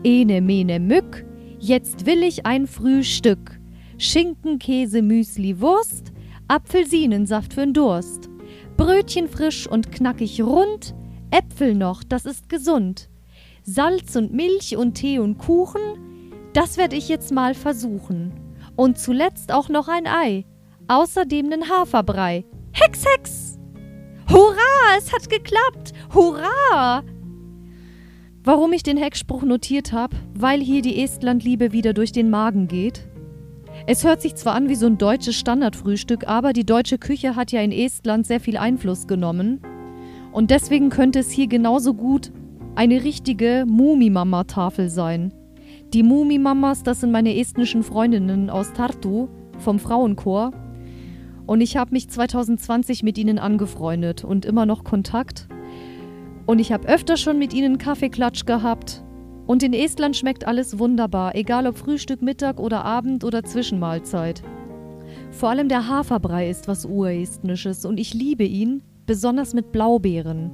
Ene 0.03 0.41
mene 0.41 0.79
mück, 0.79 1.25
jetzt 1.59 2.05
will 2.05 2.23
ich 2.23 2.45
ein 2.45 2.67
Frühstück. 2.67 3.59
Schinken, 3.97 4.59
Käse, 4.59 5.01
Müsli, 5.01 5.59
Wurst, 5.59 6.11
Apfelsinensaft 6.47 7.53
für'n 7.53 7.73
Durst. 7.73 8.29
Brötchen 8.77 9.27
frisch 9.27 9.67
und 9.67 9.91
knackig 9.91 10.41
rund, 10.41 10.95
Äpfel 11.31 11.75
noch, 11.75 12.03
das 12.03 12.25
ist 12.25 12.49
gesund. 12.49 13.09
Salz 13.63 14.15
und 14.15 14.33
Milch 14.33 14.75
und 14.75 14.95
Tee 14.95 15.19
und 15.19 15.37
Kuchen, 15.37 15.81
das 16.53 16.77
werde 16.77 16.95
ich 16.95 17.09
jetzt 17.09 17.31
mal 17.31 17.53
versuchen. 17.53 18.33
Und 18.75 18.97
zuletzt 18.97 19.51
auch 19.53 19.69
noch 19.69 19.87
ein 19.87 20.07
Ei, 20.07 20.45
außerdem 20.87 21.47
nen 21.47 21.69
Haferbrei. 21.69 22.43
Hex, 22.73 23.05
Hex! 23.05 23.50
Es 24.97 25.13
hat 25.13 25.29
geklappt! 25.29 25.93
Hurra! 26.13 27.03
Warum 28.43 28.73
ich 28.73 28.83
den 28.83 28.97
Heckspruch 28.97 29.43
notiert 29.43 29.93
habe? 29.93 30.17
Weil 30.33 30.59
hier 30.59 30.81
die 30.81 31.01
Estlandliebe 31.01 31.71
wieder 31.71 31.93
durch 31.93 32.11
den 32.11 32.29
Magen 32.29 32.67
geht. 32.67 33.07
Es 33.87 34.03
hört 34.03 34.21
sich 34.21 34.35
zwar 34.35 34.55
an 34.55 34.67
wie 34.67 34.75
so 34.75 34.87
ein 34.87 34.97
deutsches 34.97 35.35
Standardfrühstück, 35.35 36.27
aber 36.27 36.51
die 36.51 36.65
deutsche 36.65 36.97
Küche 36.97 37.35
hat 37.35 37.51
ja 37.51 37.61
in 37.61 37.71
Estland 37.71 38.27
sehr 38.27 38.39
viel 38.39 38.57
Einfluss 38.57 39.07
genommen. 39.07 39.61
Und 40.31 40.51
deswegen 40.51 40.89
könnte 40.89 41.19
es 41.19 41.31
hier 41.31 41.47
genauso 41.47 41.93
gut 41.93 42.31
eine 42.75 43.03
richtige 43.03 43.65
Mumimama-Tafel 43.67 44.89
sein. 44.89 45.33
Die 45.93 46.03
Mumimamas, 46.03 46.83
das 46.83 47.01
sind 47.01 47.11
meine 47.11 47.37
estnischen 47.37 47.83
Freundinnen 47.83 48.49
aus 48.49 48.73
Tartu 48.73 49.29
vom 49.59 49.79
Frauenchor. 49.79 50.51
Und 51.45 51.61
ich 51.61 51.77
habe 51.77 51.91
mich 51.91 52.09
2020 52.09 53.03
mit 53.03 53.17
ihnen 53.17 53.39
angefreundet 53.39 54.23
und 54.23 54.45
immer 54.45 54.65
noch 54.65 54.83
Kontakt. 54.83 55.47
Und 56.45 56.59
ich 56.59 56.71
habe 56.71 56.87
öfter 56.87 57.17
schon 57.17 57.39
mit 57.39 57.53
ihnen 57.53 57.77
Kaffeeklatsch 57.77 58.45
gehabt. 58.45 59.03
Und 59.47 59.63
in 59.63 59.73
Estland 59.73 60.15
schmeckt 60.15 60.47
alles 60.47 60.79
wunderbar, 60.79 61.35
egal 61.35 61.67
ob 61.67 61.77
Frühstück, 61.77 62.21
Mittag 62.21 62.59
oder 62.59 62.85
Abend 62.85 63.23
oder 63.23 63.43
Zwischenmahlzeit. 63.43 64.43
Vor 65.31 65.49
allem 65.49 65.67
der 65.67 65.87
Haferbrei 65.87 66.49
ist 66.49 66.67
was 66.67 66.85
Urestnisches 66.85 67.85
und 67.85 67.99
ich 67.99 68.13
liebe 68.13 68.43
ihn, 68.43 68.81
besonders 69.05 69.53
mit 69.53 69.71
Blaubeeren. 69.71 70.51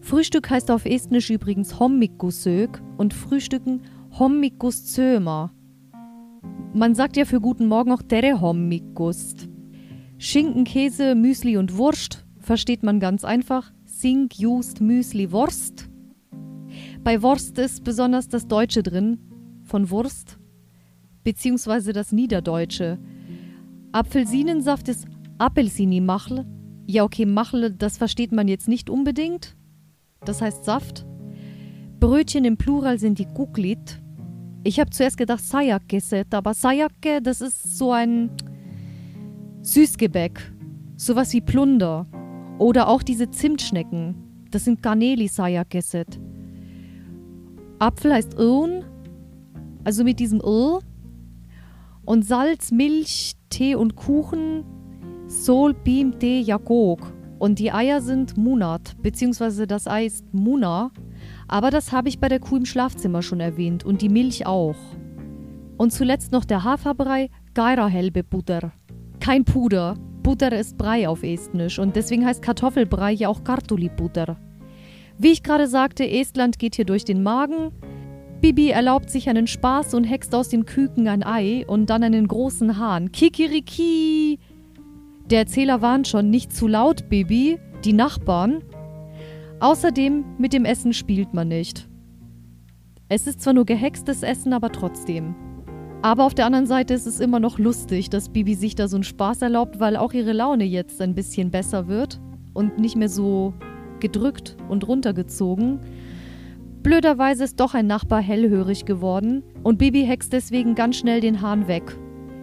Frühstück 0.00 0.50
heißt 0.50 0.70
auf 0.70 0.84
Estnisch 0.84 1.30
übrigens 1.30 1.80
Hommikussök 1.80 2.80
und 2.96 3.14
Frühstücken 3.14 3.82
Hommikuszömer. 4.18 5.52
Man 6.74 6.94
sagt 6.94 7.16
ja 7.16 7.24
für 7.24 7.40
guten 7.40 7.66
Morgen 7.66 7.92
auch 7.92 8.02
Tere 8.02 8.40
Hommikust. 8.40 9.48
Schinken, 10.18 10.64
Käse, 10.64 11.14
Müsli 11.14 11.56
und 11.56 11.76
Wurst 11.76 12.26
versteht 12.38 12.82
man 12.82 13.00
ganz 13.00 13.24
einfach. 13.24 13.72
Sink, 13.84 14.38
Just, 14.38 14.80
Müsli, 14.80 15.32
Wurst. 15.32 15.88
Bei 17.02 17.22
Wurst 17.22 17.58
ist 17.58 17.84
besonders 17.84 18.28
das 18.28 18.46
Deutsche 18.46 18.82
drin, 18.82 19.18
von 19.64 19.90
Wurst, 19.90 20.38
beziehungsweise 21.24 21.92
das 21.92 22.12
Niederdeutsche. 22.12 22.98
Apfelsinensaft 23.92 24.88
ist 24.88 25.06
Apelsini-Machl. 25.38 26.44
Ja, 26.86 27.04
okay, 27.04 27.26
Machl, 27.26 27.72
das 27.72 27.98
versteht 27.98 28.32
man 28.32 28.48
jetzt 28.48 28.68
nicht 28.68 28.90
unbedingt. 28.90 29.56
Das 30.24 30.40
heißt 30.40 30.64
Saft. 30.64 31.06
Brötchen 32.00 32.44
im 32.44 32.56
Plural 32.56 32.98
sind 32.98 33.18
die 33.18 33.26
Kuklit. 33.26 34.02
Ich 34.66 34.80
habe 34.80 34.90
zuerst 34.90 35.16
gedacht 35.16 35.44
Sayakkeset, 35.44 36.34
aber 36.34 36.52
Sayake, 36.52 37.22
das 37.22 37.40
ist 37.40 37.78
so 37.78 37.92
ein 37.92 38.30
Süßgebäck. 39.62 40.52
Sowas 40.96 41.32
wie 41.32 41.40
Plunder. 41.40 42.04
Oder 42.58 42.88
auch 42.88 43.04
diese 43.04 43.30
Zimtschnecken. 43.30 44.16
Das 44.50 44.64
sind 44.64 44.82
Garneli 44.82 45.28
Sayakkeset. 45.28 46.18
Apfel 47.78 48.12
heißt 48.12 48.34
Irn, 48.34 48.84
also 49.84 50.02
mit 50.02 50.18
diesem 50.18 50.40
Ir. 50.40 50.80
Und 52.04 52.24
Salz, 52.24 52.72
Milch, 52.72 53.34
Tee 53.50 53.76
und 53.76 53.94
Kuchen, 53.94 54.64
Sol, 55.28 55.74
Bim, 55.74 56.18
Tee, 56.18 56.40
Jagog. 56.40 57.12
Und 57.38 57.60
die 57.60 57.70
Eier 57.70 58.00
sind 58.00 58.36
Munat, 58.36 58.96
beziehungsweise 59.00 59.68
das 59.68 59.86
Ei 59.86 60.06
ist 60.06 60.24
Muna. 60.34 60.90
Aber 61.48 61.70
das 61.70 61.92
habe 61.92 62.08
ich 62.08 62.18
bei 62.18 62.28
der 62.28 62.40
Kuh 62.40 62.56
im 62.56 62.66
Schlafzimmer 62.66 63.22
schon 63.22 63.40
erwähnt 63.40 63.84
und 63.84 64.02
die 64.02 64.08
Milch 64.08 64.46
auch. 64.46 64.76
Und 65.76 65.92
zuletzt 65.92 66.32
noch 66.32 66.44
der 66.44 66.64
Haferbrei, 66.64 67.30
Gaira 67.54 67.86
Helbe 67.86 68.24
Butter. 68.24 68.72
Kein 69.20 69.44
Puder. 69.44 69.94
Butter 70.22 70.52
ist 70.58 70.76
Brei 70.76 71.08
auf 71.08 71.22
Estnisch 71.22 71.78
und 71.78 71.94
deswegen 71.94 72.26
heißt 72.26 72.42
Kartoffelbrei 72.42 73.12
ja 73.12 73.28
auch 73.28 73.44
Kartuli 73.44 73.88
Butter. 73.88 74.36
Wie 75.18 75.32
ich 75.32 75.42
gerade 75.42 75.68
sagte, 75.68 76.08
Estland 76.08 76.58
geht 76.58 76.74
hier 76.74 76.84
durch 76.84 77.04
den 77.04 77.22
Magen. 77.22 77.70
Bibi 78.40 78.70
erlaubt 78.70 79.08
sich 79.08 79.28
einen 79.28 79.46
Spaß 79.46 79.94
und 79.94 80.04
hext 80.04 80.34
aus 80.34 80.48
dem 80.48 80.66
Küken 80.66 81.08
ein 81.08 81.24
Ei 81.24 81.64
und 81.66 81.90
dann 81.90 82.02
einen 82.02 82.28
großen 82.28 82.76
Hahn. 82.76 83.12
Kikiriki! 83.12 84.38
Der 85.30 85.40
Erzähler 85.40 85.80
warnt 85.80 86.06
schon, 86.06 86.30
nicht 86.30 86.54
zu 86.54 86.68
laut, 86.68 87.08
Bibi, 87.08 87.58
die 87.84 87.92
Nachbarn. 87.92 88.62
Außerdem, 89.60 90.24
mit 90.38 90.52
dem 90.52 90.64
Essen 90.64 90.92
spielt 90.92 91.32
man 91.32 91.48
nicht. 91.48 91.88
Es 93.08 93.26
ist 93.26 93.40
zwar 93.40 93.54
nur 93.54 93.64
gehextes 93.64 94.22
Essen, 94.22 94.52
aber 94.52 94.70
trotzdem. 94.70 95.34
Aber 96.02 96.24
auf 96.24 96.34
der 96.34 96.46
anderen 96.46 96.66
Seite 96.66 96.92
ist 96.92 97.06
es 97.06 97.20
immer 97.20 97.40
noch 97.40 97.58
lustig, 97.58 98.10
dass 98.10 98.28
Bibi 98.28 98.54
sich 98.54 98.74
da 98.74 98.86
so 98.86 98.96
einen 98.96 99.04
Spaß 99.04 99.42
erlaubt, 99.42 99.80
weil 99.80 99.96
auch 99.96 100.12
ihre 100.12 100.32
Laune 100.32 100.64
jetzt 100.64 101.00
ein 101.00 101.14
bisschen 101.14 101.50
besser 101.50 101.88
wird 101.88 102.20
und 102.52 102.78
nicht 102.78 102.96
mehr 102.96 103.08
so 103.08 103.54
gedrückt 104.00 104.56
und 104.68 104.86
runtergezogen. 104.86 105.80
Blöderweise 106.82 107.44
ist 107.44 107.58
doch 107.58 107.74
ein 107.74 107.86
Nachbar 107.86 108.20
hellhörig 108.20 108.84
geworden 108.84 109.42
und 109.62 109.78
Bibi 109.78 110.04
hext 110.04 110.32
deswegen 110.32 110.74
ganz 110.74 110.96
schnell 110.96 111.20
den 111.20 111.40
Hahn 111.40 111.66
weg. 111.66 111.96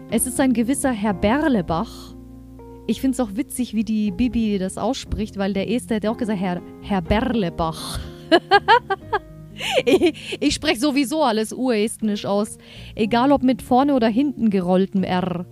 Es 0.09 0.27
ist 0.27 0.39
ein 0.39 0.53
gewisser 0.53 0.91
Herr 0.91 1.13
Berlebach. 1.13 2.12
Ich 2.85 2.99
finde 2.99 3.13
es 3.13 3.19
auch 3.19 3.35
witzig, 3.35 3.73
wie 3.73 3.83
die 3.83 4.11
Bibi 4.11 4.57
das 4.57 4.77
ausspricht, 4.77 5.37
weil 5.37 5.53
der 5.53 5.69
Esther 5.69 5.97
hat 5.97 6.05
auch 6.05 6.17
gesagt, 6.17 6.39
Herr, 6.39 6.61
Herr 6.81 7.01
Berlebach. 7.01 7.99
ich, 9.85 10.37
ich 10.39 10.53
spreche 10.53 10.79
sowieso 10.79 11.23
alles 11.23 11.53
urestnisch 11.53 12.25
aus, 12.25 12.57
egal 12.95 13.31
ob 13.31 13.41
mit 13.41 13.61
vorne 13.61 13.95
oder 13.95 14.07
hinten 14.07 14.49
gerolltem 14.49 15.03
R. 15.03 15.45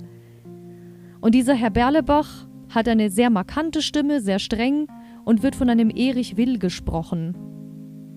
Und 1.21 1.33
dieser 1.33 1.53
Herr 1.53 1.69
Berlebach 1.69 2.47
hat 2.69 2.88
eine 2.88 3.09
sehr 3.09 3.29
markante 3.29 3.81
Stimme, 3.81 4.19
sehr 4.19 4.39
streng 4.39 4.88
und 5.23 5.43
wird 5.43 5.55
von 5.55 5.69
einem 5.69 5.89
Erich 5.89 6.35
Will 6.35 6.59
gesprochen. 6.59 7.35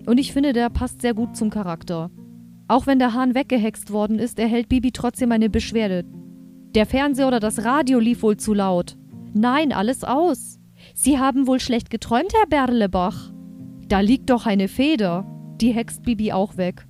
Und 0.05 0.19
ich 0.19 0.33
finde, 0.33 0.51
der 0.51 0.69
passt 0.69 1.01
sehr 1.01 1.13
gut 1.13 1.37
zum 1.37 1.49
Charakter. 1.49 2.11
Auch 2.67 2.87
wenn 2.87 2.99
der 2.99 3.13
Hahn 3.13 3.35
weggehext 3.35 3.91
worden 3.91 4.19
ist, 4.19 4.39
erhält 4.39 4.69
Bibi 4.69 4.91
trotzdem 4.91 5.31
eine 5.31 5.49
Beschwerde. 5.49 6.03
Der 6.73 6.85
Fernseher 6.85 7.27
oder 7.27 7.39
das 7.39 7.63
Radio 7.63 7.99
lief 7.99 8.23
wohl 8.23 8.37
zu 8.37 8.53
laut. 8.53 8.97
Nein, 9.35 9.71
alles 9.71 10.03
aus. 10.03 10.59
Sie 10.95 11.19
haben 11.19 11.45
wohl 11.45 11.59
schlecht 11.59 11.89
geträumt, 11.89 12.33
Herr 12.33 12.47
Berlebach. 12.47 13.31
Da 13.87 13.99
liegt 13.99 14.31
doch 14.31 14.47
eine 14.47 14.67
Feder. 14.67 15.27
Die 15.61 15.71
hext 15.71 16.01
Bibi 16.01 16.31
auch 16.31 16.57
weg. 16.57 16.87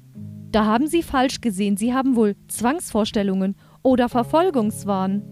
Da 0.51 0.65
haben 0.65 0.87
Sie 0.87 1.03
falsch 1.03 1.41
gesehen. 1.41 1.75
Sie 1.75 1.93
haben 1.93 2.15
wohl 2.15 2.35
Zwangsvorstellungen 2.47 3.55
oder 3.83 4.07
Verfolgungswahn. 4.07 5.23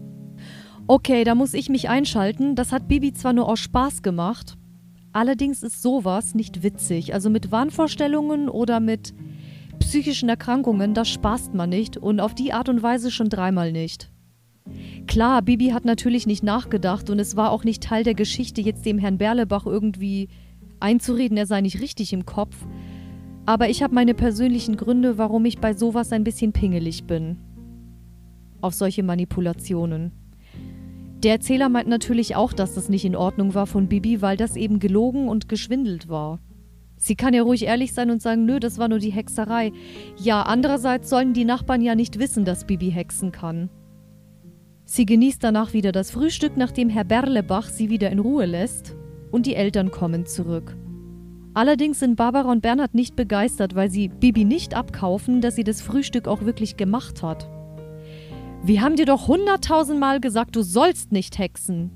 Okay, 0.86 1.24
da 1.24 1.34
muss 1.34 1.54
ich 1.54 1.70
mich 1.70 1.88
einschalten. 1.88 2.56
Das 2.56 2.72
hat 2.72 2.88
Bibi 2.88 3.14
zwar 3.14 3.32
nur 3.32 3.48
aus 3.48 3.60
Spaß 3.60 4.02
gemacht, 4.02 4.58
Allerdings 5.14 5.62
ist 5.62 5.80
sowas 5.80 6.34
nicht 6.34 6.64
witzig. 6.64 7.14
Also 7.14 7.30
mit 7.30 7.52
Wahnvorstellungen 7.52 8.48
oder 8.48 8.80
mit 8.80 9.14
psychischen 9.78 10.28
Erkrankungen, 10.28 10.92
das 10.92 11.08
spaßt 11.08 11.54
man 11.54 11.70
nicht 11.70 11.96
und 11.96 12.18
auf 12.18 12.34
die 12.34 12.52
Art 12.52 12.68
und 12.68 12.82
Weise 12.82 13.12
schon 13.12 13.28
dreimal 13.28 13.70
nicht. 13.70 14.10
Klar, 15.06 15.42
Bibi 15.42 15.68
hat 15.68 15.84
natürlich 15.84 16.26
nicht 16.26 16.42
nachgedacht 16.42 17.10
und 17.10 17.18
es 17.18 17.36
war 17.36 17.50
auch 17.50 17.64
nicht 17.64 17.82
Teil 17.82 18.04
der 18.04 18.14
Geschichte, 18.14 18.60
jetzt 18.60 18.84
dem 18.84 18.98
Herrn 18.98 19.18
Berlebach 19.18 19.66
irgendwie 19.66 20.28
einzureden, 20.80 21.36
er 21.36 21.46
sei 21.46 21.60
nicht 21.60 21.80
richtig 21.80 22.12
im 22.12 22.26
Kopf. 22.26 22.56
Aber 23.46 23.68
ich 23.68 23.82
habe 23.82 23.94
meine 23.94 24.14
persönlichen 24.14 24.76
Gründe, 24.76 25.18
warum 25.18 25.44
ich 25.44 25.58
bei 25.58 25.74
sowas 25.74 26.12
ein 26.12 26.24
bisschen 26.24 26.52
pingelig 26.52 27.04
bin. 27.04 27.36
Auf 28.60 28.74
solche 28.74 29.02
Manipulationen. 29.02 30.12
Der 31.22 31.32
Erzähler 31.32 31.68
meint 31.68 31.88
natürlich 31.88 32.36
auch, 32.36 32.52
dass 32.52 32.74
das 32.74 32.88
nicht 32.88 33.04
in 33.04 33.16
Ordnung 33.16 33.54
war 33.54 33.66
von 33.66 33.88
Bibi, 33.88 34.20
weil 34.20 34.36
das 34.36 34.56
eben 34.56 34.78
gelogen 34.78 35.28
und 35.28 35.48
geschwindelt 35.48 36.08
war. 36.08 36.40
Sie 36.96 37.16
kann 37.16 37.34
ja 37.34 37.42
ruhig 37.42 37.64
ehrlich 37.64 37.92
sein 37.92 38.10
und 38.10 38.22
sagen, 38.22 38.46
nö, 38.46 38.60
das 38.60 38.78
war 38.78 38.88
nur 38.88 38.98
die 38.98 39.12
Hexerei. 39.12 39.72
Ja, 40.18 40.42
andererseits 40.42 41.10
sollen 41.10 41.34
die 41.34 41.44
Nachbarn 41.44 41.82
ja 41.82 41.94
nicht 41.94 42.18
wissen, 42.18 42.44
dass 42.44 42.66
Bibi 42.66 42.90
hexen 42.90 43.30
kann. 43.30 43.68
Sie 44.86 45.06
genießt 45.06 45.42
danach 45.42 45.72
wieder 45.72 45.92
das 45.92 46.10
Frühstück, 46.10 46.56
nachdem 46.56 46.90
Herr 46.90 47.04
Berlebach 47.04 47.68
sie 47.68 47.88
wieder 47.88 48.10
in 48.10 48.18
Ruhe 48.18 48.44
lässt, 48.44 48.94
und 49.30 49.46
die 49.46 49.54
Eltern 49.54 49.90
kommen 49.90 50.26
zurück. 50.26 50.76
Allerdings 51.54 52.00
sind 52.00 52.16
Barbara 52.16 52.50
und 52.50 52.62
Bernhard 52.62 52.94
nicht 52.94 53.16
begeistert, 53.16 53.74
weil 53.74 53.90
sie 53.90 54.08
Bibi 54.08 54.44
nicht 54.44 54.74
abkaufen, 54.74 55.40
dass 55.40 55.56
sie 55.56 55.64
das 55.64 55.82
Frühstück 55.82 56.28
auch 56.28 56.42
wirklich 56.42 56.76
gemacht 56.76 57.22
hat. 57.22 57.48
Wir 58.62 58.80
haben 58.80 58.96
dir 58.96 59.06
doch 59.06 59.28
hunderttausendmal 59.28 60.20
gesagt, 60.20 60.56
du 60.56 60.62
sollst 60.62 61.12
nicht 61.12 61.38
hexen. 61.38 61.90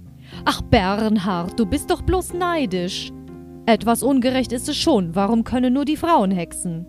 Ach, 0.45 0.63
Bernhard, 0.63 1.59
du 1.59 1.67
bist 1.67 1.91
doch 1.91 2.03
bloß 2.03 2.35
neidisch. 2.35 3.11
Etwas 3.67 4.03
ungerecht 4.03 4.53
ist 4.53 4.69
es 4.69 4.77
schon, 4.77 5.15
warum 5.15 5.45
können 5.45 5.75
nur 5.75 5.85
die 5.85 5.97
Frauen 5.97 6.31
hexen? 6.31 6.87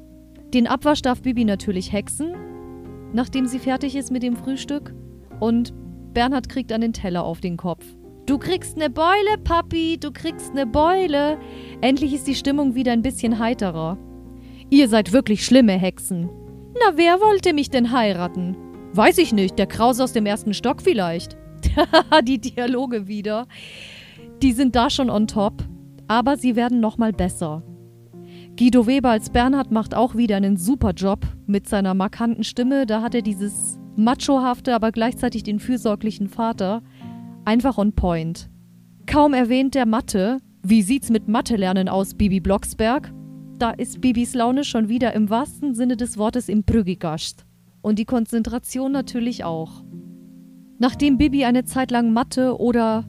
Den 0.53 0.67
Abwasch 0.67 1.01
darf 1.01 1.21
Bibi 1.21 1.45
natürlich 1.45 1.91
hexen, 1.91 2.33
nachdem 3.13 3.45
sie 3.45 3.59
fertig 3.59 3.95
ist 3.95 4.11
mit 4.11 4.23
dem 4.23 4.35
Frühstück. 4.35 4.93
Und 5.39 5.73
Bernhard 6.13 6.49
kriegt 6.49 6.71
einen 6.71 6.93
Teller 6.93 7.23
auf 7.23 7.41
den 7.41 7.57
Kopf. 7.57 7.85
Du 8.25 8.37
kriegst 8.37 8.77
ne 8.77 8.89
Beule, 8.89 9.37
Papi, 9.43 9.97
du 9.99 10.11
kriegst 10.11 10.53
ne 10.53 10.67
Beule. 10.67 11.39
Endlich 11.81 12.13
ist 12.13 12.27
die 12.27 12.35
Stimmung 12.35 12.75
wieder 12.75 12.91
ein 12.91 13.01
bisschen 13.01 13.39
heiterer. 13.39 13.97
Ihr 14.69 14.87
seid 14.87 15.13
wirklich 15.13 15.43
schlimme 15.43 15.73
Hexen. 15.73 16.29
Na, 16.73 16.95
wer 16.95 17.19
wollte 17.19 17.53
mich 17.53 17.69
denn 17.69 17.91
heiraten? 17.91 18.55
Weiß 18.93 19.17
ich 19.17 19.33
nicht, 19.33 19.57
der 19.57 19.67
Krause 19.67 20.03
aus 20.03 20.13
dem 20.13 20.25
ersten 20.25 20.53
Stock 20.53 20.81
vielleicht. 20.81 21.37
die 22.23 22.39
Dialoge 22.39 23.07
wieder. 23.07 23.47
Die 24.41 24.51
sind 24.51 24.75
da 24.75 24.89
schon 24.89 25.09
on 25.09 25.27
top, 25.27 25.63
aber 26.07 26.37
sie 26.37 26.55
werden 26.55 26.79
nochmal 26.79 27.11
besser. 27.11 27.63
Guido 28.59 28.87
Weber 28.87 29.11
als 29.11 29.29
Bernhard 29.29 29.71
macht 29.71 29.95
auch 29.95 30.15
wieder 30.15 30.35
einen 30.35 30.57
super 30.57 30.91
Job 30.91 31.25
mit 31.47 31.69
seiner 31.69 31.93
markanten 31.93 32.43
Stimme. 32.43 32.85
Da 32.85 33.01
hat 33.01 33.15
er 33.15 33.21
dieses 33.21 33.79
machohafte, 33.95 34.75
aber 34.75 34.91
gleichzeitig 34.91 35.43
den 35.43 35.61
fürsorglichen 35.61 36.27
Vater, 36.27 36.83
einfach 37.45 37.77
on 37.77 37.93
point. 37.93 38.49
Kaum 39.05 39.33
erwähnt 39.33 39.75
der 39.75 39.85
Mathe. 39.85 40.39
Wie 40.61 40.81
sieht's 40.81 41.09
mit 41.09 41.29
Mathe-Lernen 41.29 41.87
aus, 41.87 42.15
Bibi 42.15 42.41
Blocksberg? 42.41 43.13
Da 43.59 43.69
ist 43.69 44.01
Bibis 44.01 44.33
Laune 44.33 44.65
schon 44.65 44.89
wieder 44.89 45.13
im 45.13 45.29
wahrsten 45.29 45.73
Sinne 45.73 45.95
des 45.95 46.17
Wortes 46.17 46.49
im 46.49 46.65
Prügigast. 46.65 47.45
Und 47.81 47.97
die 47.97 48.03
Konzentration 48.03 48.91
natürlich 48.91 49.45
auch. 49.45 49.85
Nachdem 50.79 51.17
Bibi 51.17 51.45
eine 51.45 51.63
Zeit 51.63 51.91
lang 51.91 52.11
Mathe 52.11 52.59
oder 52.59 53.05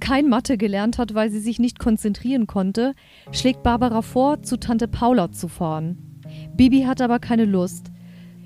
kein 0.00 0.28
Mathe 0.28 0.56
gelernt 0.56 0.98
hat, 0.98 1.14
weil 1.14 1.30
sie 1.30 1.40
sich 1.40 1.58
nicht 1.58 1.78
konzentrieren 1.78 2.46
konnte, 2.46 2.94
schlägt 3.32 3.62
Barbara 3.62 4.02
vor, 4.02 4.42
zu 4.42 4.58
Tante 4.58 4.88
Paula 4.88 5.32
zu 5.32 5.48
fahren. 5.48 6.20
Bibi 6.56 6.82
hat 6.82 7.00
aber 7.00 7.18
keine 7.18 7.44
Lust. 7.44 7.90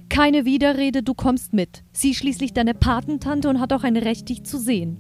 Keine 0.09 0.45
Widerrede, 0.45 1.03
du 1.03 1.15
kommst 1.15 1.53
mit. 1.53 1.83
Sie 1.93 2.11
ist 2.11 2.19
schließlich 2.19 2.53
deine 2.53 2.75
Patentante 2.75 3.49
und 3.49 3.61
hat 3.61 3.73
auch 3.73 3.85
ein 3.85 3.97
Recht, 3.97 4.29
dich 4.29 4.45
zu 4.45 4.59
sehen. 4.59 4.99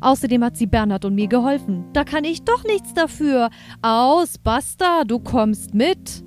Außerdem 0.00 0.44
hat 0.44 0.56
sie 0.56 0.66
Bernhard 0.66 1.04
und 1.04 1.14
mir 1.14 1.28
geholfen. 1.28 1.84
Da 1.92 2.04
kann 2.04 2.24
ich 2.24 2.42
doch 2.42 2.64
nichts 2.64 2.94
dafür. 2.94 3.50
Aus, 3.82 4.38
basta, 4.38 5.04
du 5.04 5.18
kommst 5.18 5.74
mit. 5.74 6.24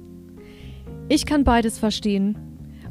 Ich 1.08 1.26
kann 1.26 1.44
beides 1.44 1.80
verstehen. 1.80 2.45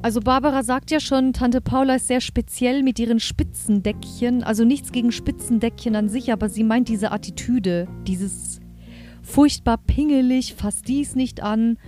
Also 0.04 0.20
Barbara 0.20 0.62
sagt 0.62 0.90
ja 0.90 1.00
schon, 1.00 1.32
Tante 1.32 1.62
Paula 1.62 1.94
ist 1.94 2.08
sehr 2.08 2.20
speziell 2.20 2.82
mit 2.82 2.98
ihren 2.98 3.20
Spitzendeckchen. 3.20 4.44
Also 4.44 4.62
nichts 4.62 4.92
gegen 4.92 5.12
Spitzendeckchen 5.12 5.96
an 5.96 6.10
sich, 6.10 6.30
aber 6.30 6.50
sie 6.50 6.62
meint 6.62 6.90
diese 6.90 7.10
Attitüde, 7.10 7.88
dieses 8.06 8.60
furchtbar 9.22 9.78
pingelig, 9.78 10.56
fass 10.56 10.82
dies 10.82 11.14
nicht 11.14 11.42
an 11.42 11.78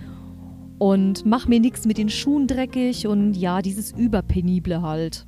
und 0.79 1.27
mach 1.27 1.47
mir 1.47 1.59
nichts 1.59 1.85
mit 1.85 1.99
den 1.99 2.09
Schuhen 2.09 2.47
dreckig 2.47 3.05
und 3.05 3.35
ja, 3.35 3.61
dieses 3.61 3.91
Überpenible 3.91 4.81
halt. 4.81 5.27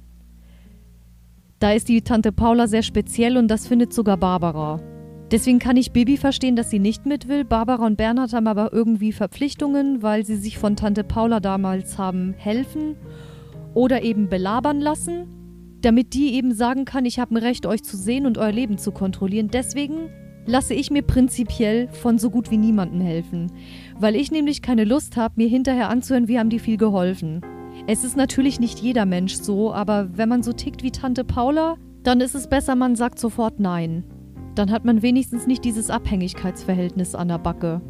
Da 1.60 1.74
ist 1.74 1.90
die 1.90 2.02
Tante 2.02 2.32
Paula 2.32 2.68
sehr 2.68 2.82
speziell 2.82 3.38
und 3.38 3.50
das 3.50 3.68
findet 3.68 3.94
sogar 3.94 4.18
Barbara. 4.18 4.82
Deswegen 5.32 5.60
kann 5.60 5.78
ich 5.78 5.92
Bibi 5.92 6.18
verstehen, 6.18 6.56
dass 6.56 6.72
sie 6.72 6.80
nicht 6.80 7.06
mit 7.06 7.28
will. 7.28 7.46
Barbara 7.46 7.86
und 7.86 7.98
Bernhard 7.98 8.34
haben 8.34 8.48
aber 8.48 8.74
irgendwie 8.74 9.12
Verpflichtungen, 9.12 10.02
weil 10.02 10.26
sie 10.26 10.36
sich 10.36 10.58
von 10.58 10.76
Tante 10.76 11.04
Paula 11.04 11.40
damals 11.40 12.00
haben 12.00 12.34
helfen 12.36 12.96
oder 13.76 14.02
eben 14.02 14.28
belabern 14.28 14.82
lassen, 14.82 15.78
damit 15.82 16.16
die 16.16 16.34
eben 16.34 16.52
sagen 16.52 16.86
kann, 16.86 17.06
ich 17.06 17.20
habe 17.20 17.36
ein 17.36 17.38
Recht, 17.38 17.68
euch 17.68 17.84
zu 17.84 17.96
sehen 17.96 18.26
und 18.26 18.40
euer 18.40 18.52
Leben 18.52 18.80
zu 18.80 18.92
kontrollieren. 18.92 19.50
Deswegen 19.54 20.10
lasse 20.48 20.74
ich 20.74 20.90
mir 20.90 21.04
prinzipiell 21.04 21.90
von 21.90 22.18
so 22.18 22.32
gut 22.32 22.50
wie 22.50 22.58
niemandem 22.58 23.02
helfen, 23.02 23.52
weil 24.00 24.16
ich 24.16 24.32
nämlich 24.32 24.64
keine 24.64 24.84
Lust 24.84 25.16
habe, 25.16 25.36
mir 25.38 25.48
hinterher 25.48 25.90
anzuhören, 25.90 26.28
wie 26.28 26.40
haben 26.40 26.50
die 26.50 26.58
viel 26.58 26.78
geholfen. 26.78 27.42
Es 27.86 28.04
ist 28.04 28.18
natürlich 28.18 28.60
nicht 28.60 28.80
jeder 28.80 29.06
Mensch 29.06 29.36
so, 29.36 29.72
aber 29.72 30.10
wenn 30.18 30.28
man 30.28 30.42
so 30.42 30.54
tickt 30.54 30.82
wie 30.82 30.92
Tante 30.92 31.24
Paula, 31.24 31.78
dann 32.02 32.20
ist 32.20 32.34
es 32.34 32.48
besser, 32.48 32.76
man 32.76 32.96
sagt 32.96 33.20
sofort 33.20 33.60
Nein. 33.60 34.04
Dann 34.56 34.72
hat 34.72 34.86
man 34.86 35.02
wenigstens 35.02 35.48
nicht 35.48 35.64
dieses 35.64 35.90
Abhängigkeitsverhältnis 35.90 37.16
an 37.16 37.28
der 37.28 37.38
Backe. 37.38 37.82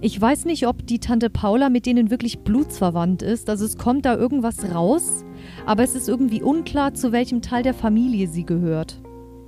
Ich 0.00 0.20
weiß 0.20 0.44
nicht, 0.44 0.66
ob 0.68 0.86
die 0.86 1.00
Tante 1.00 1.28
Paula 1.28 1.70
mit 1.70 1.84
denen 1.84 2.10
wirklich 2.10 2.40
blutsverwandt 2.40 3.22
ist, 3.22 3.50
also 3.50 3.64
es 3.64 3.76
kommt 3.76 4.04
da 4.04 4.16
irgendwas 4.16 4.72
raus, 4.72 5.24
aber 5.66 5.82
es 5.82 5.96
ist 5.96 6.08
irgendwie 6.08 6.40
unklar, 6.40 6.94
zu 6.94 7.10
welchem 7.10 7.42
Teil 7.42 7.64
der 7.64 7.74
Familie 7.74 8.28
sie 8.28 8.44
gehört. 8.44 9.00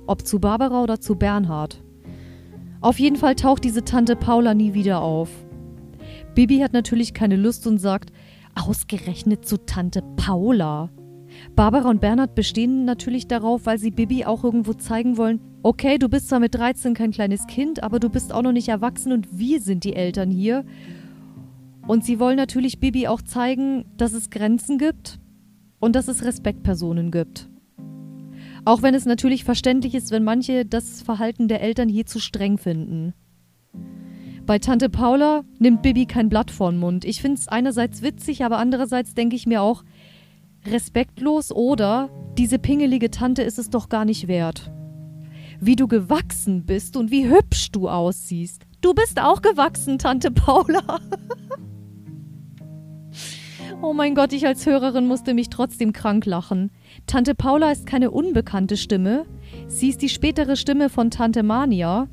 Ob 0.07 0.27
zu 0.27 0.39
Barbara 0.39 0.83
oder 0.83 0.99
zu 0.99 1.15
Bernhard. 1.15 1.81
Auf 2.81 2.99
jeden 2.99 3.15
Fall 3.15 3.35
taucht 3.35 3.63
diese 3.63 3.85
Tante 3.85 4.17
Paula 4.17 4.53
nie 4.53 4.73
wieder 4.73 5.01
auf. 5.01 5.29
Bibi 6.35 6.59
hat 6.59 6.73
natürlich 6.73 7.13
keine 7.13 7.37
Lust 7.37 7.65
und 7.65 7.77
sagt, 7.77 8.11
ausgerechnet 8.55 9.45
zu 9.45 9.57
Tante 9.65 10.01
Paula. 10.17 10.89
Barbara 11.55 11.89
und 11.89 12.01
Bernhard 12.01 12.35
bestehen 12.35 12.85
natürlich 12.85 13.27
darauf, 13.27 13.65
weil 13.65 13.77
sie 13.77 13.91
Bibi 13.91 14.25
auch 14.25 14.43
irgendwo 14.43 14.73
zeigen 14.73 15.17
wollen, 15.17 15.39
okay, 15.63 15.97
du 15.97 16.09
bist 16.09 16.29
zwar 16.29 16.39
mit 16.39 16.55
13 16.55 16.93
kein 16.93 17.11
kleines 17.11 17.47
Kind, 17.47 17.83
aber 17.83 17.99
du 17.99 18.09
bist 18.09 18.33
auch 18.33 18.41
noch 18.41 18.51
nicht 18.51 18.69
erwachsen 18.69 19.11
und 19.11 19.37
wir 19.37 19.61
sind 19.61 19.83
die 19.83 19.95
Eltern 19.95 20.31
hier. 20.31 20.65
Und 21.87 22.05
sie 22.05 22.19
wollen 22.19 22.37
natürlich 22.37 22.79
Bibi 22.79 23.07
auch 23.07 23.21
zeigen, 23.21 23.85
dass 23.97 24.13
es 24.13 24.29
Grenzen 24.29 24.77
gibt 24.77 25.19
und 25.79 25.95
dass 25.95 26.07
es 26.07 26.23
Respektpersonen 26.23 27.11
gibt. 27.11 27.49
Auch 28.63 28.81
wenn 28.81 28.93
es 28.93 29.05
natürlich 29.05 29.43
verständlich 29.43 29.95
ist, 29.95 30.11
wenn 30.11 30.23
manche 30.23 30.65
das 30.65 31.01
Verhalten 31.01 31.47
der 31.47 31.61
Eltern 31.61 31.89
hier 31.89 32.05
zu 32.05 32.19
streng 32.19 32.57
finden. 32.57 33.13
Bei 34.45 34.59
Tante 34.59 34.89
Paula 34.89 35.43
nimmt 35.59 35.81
Bibi 35.81 36.05
kein 36.05 36.29
Blatt 36.29 36.51
vor 36.51 36.71
den 36.71 36.79
Mund. 36.79 37.05
Ich 37.05 37.21
finde 37.21 37.39
es 37.39 37.47
einerseits 37.47 38.01
witzig, 38.01 38.43
aber 38.43 38.57
andererseits 38.57 39.13
denke 39.13 39.35
ich 39.35 39.47
mir 39.47 39.61
auch 39.61 39.83
respektlos 40.65 41.51
oder 41.51 42.09
diese 42.37 42.59
pingelige 42.59 43.11
Tante 43.11 43.41
ist 43.43 43.59
es 43.59 43.69
doch 43.69 43.89
gar 43.89 44.05
nicht 44.05 44.27
wert. 44.27 44.71
Wie 45.59 45.75
du 45.75 45.87
gewachsen 45.87 46.65
bist 46.65 46.97
und 46.97 47.11
wie 47.11 47.29
hübsch 47.29 47.71
du 47.71 47.87
aussiehst. 47.87 48.63
Du 48.81 48.93
bist 48.93 49.21
auch 49.21 49.41
gewachsen, 49.41 49.99
Tante 49.99 50.31
Paula. 50.31 50.81
oh 53.81 53.93
mein 53.93 54.15
Gott, 54.15 54.33
ich 54.33 54.47
als 54.47 54.65
Hörerin 54.65 55.07
musste 55.07 55.33
mich 55.33 55.49
trotzdem 55.49 55.93
krank 55.93 56.25
lachen. 56.25 56.71
Tante 57.05 57.35
Paula 57.35 57.71
ist 57.71 57.85
keine 57.85 58.09
unbekannte 58.09 58.77
Stimme. 58.77 59.25
Sie 59.67 59.89
ist 59.89 60.01
die 60.01 60.09
spätere 60.09 60.55
Stimme 60.55 60.89
von 60.89 61.11
Tante 61.11 61.43
Mania. 61.43 62.07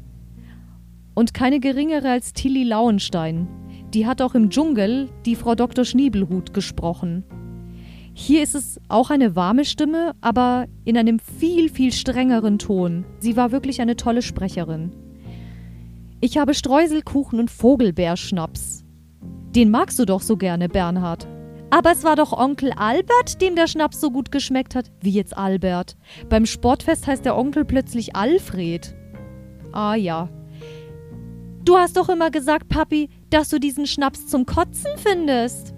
Und 1.15 1.33
keine 1.33 1.59
geringere 1.59 2.11
als 2.11 2.33
Tilly 2.33 2.65
Lauenstein. 2.65 3.49
Die 3.95 4.07
hat 4.07 4.21
auch 4.21 4.35
im 4.35 4.51
Dschungel 4.51 5.09
die 5.25 5.37
Frau 5.37 5.55
Dr. 5.55 5.85
Schniebelhut 5.85 6.53
gesprochen. 6.53 7.25
Hier 8.20 8.42
ist 8.42 8.57
es 8.57 8.81
auch 8.88 9.11
eine 9.11 9.37
warme 9.37 9.64
Stimme, 9.64 10.11
aber 10.20 10.66
in 10.85 10.98
einem 10.98 11.20
viel, 11.20 11.68
viel 11.68 11.92
strengeren 11.92 12.59
Ton. 12.59 13.04
Sie 13.20 13.37
war 13.37 13.52
wirklich 13.52 13.81
eine 13.81 13.94
tolle 13.94 14.22
Sprecherin. 14.22 14.90
Ich 16.20 16.37
habe 16.37 16.52
Streuselkuchen 16.52 17.38
und 17.38 17.48
Vogelbeerschnaps. 17.48 18.85
Den 19.54 19.70
magst 19.70 20.00
du 20.00 20.04
doch 20.04 20.20
so 20.20 20.37
gerne, 20.37 20.68
Bernhard. 20.68 21.28
Aber 21.70 21.92
es 21.92 22.02
war 22.02 22.16
doch 22.16 22.33
Onkel 22.33 22.72
Albert, 22.72 23.40
dem 23.40 23.54
der 23.54 23.68
Schnaps 23.68 24.00
so 24.00 24.11
gut 24.11 24.33
geschmeckt 24.33 24.74
hat. 24.74 24.90
Wie 25.00 25.12
jetzt 25.12 25.37
Albert? 25.37 25.96
Beim 26.28 26.44
Sportfest 26.44 27.07
heißt 27.07 27.24
der 27.24 27.38
Onkel 27.38 27.64
plötzlich 27.64 28.16
Alfred. 28.16 28.96
Ah 29.70 29.94
ja. 29.94 30.28
Du 31.64 31.76
hast 31.76 31.96
doch 31.96 32.09
immer 32.09 32.33
gesagt, 32.33 32.68
Papi, 32.68 33.11
dass 33.31 33.48
du 33.48 33.61
diesen 33.61 33.87
Schnaps 33.87 34.26
zum 34.26 34.44
Kotzen 34.44 34.90
findest. 34.96 35.72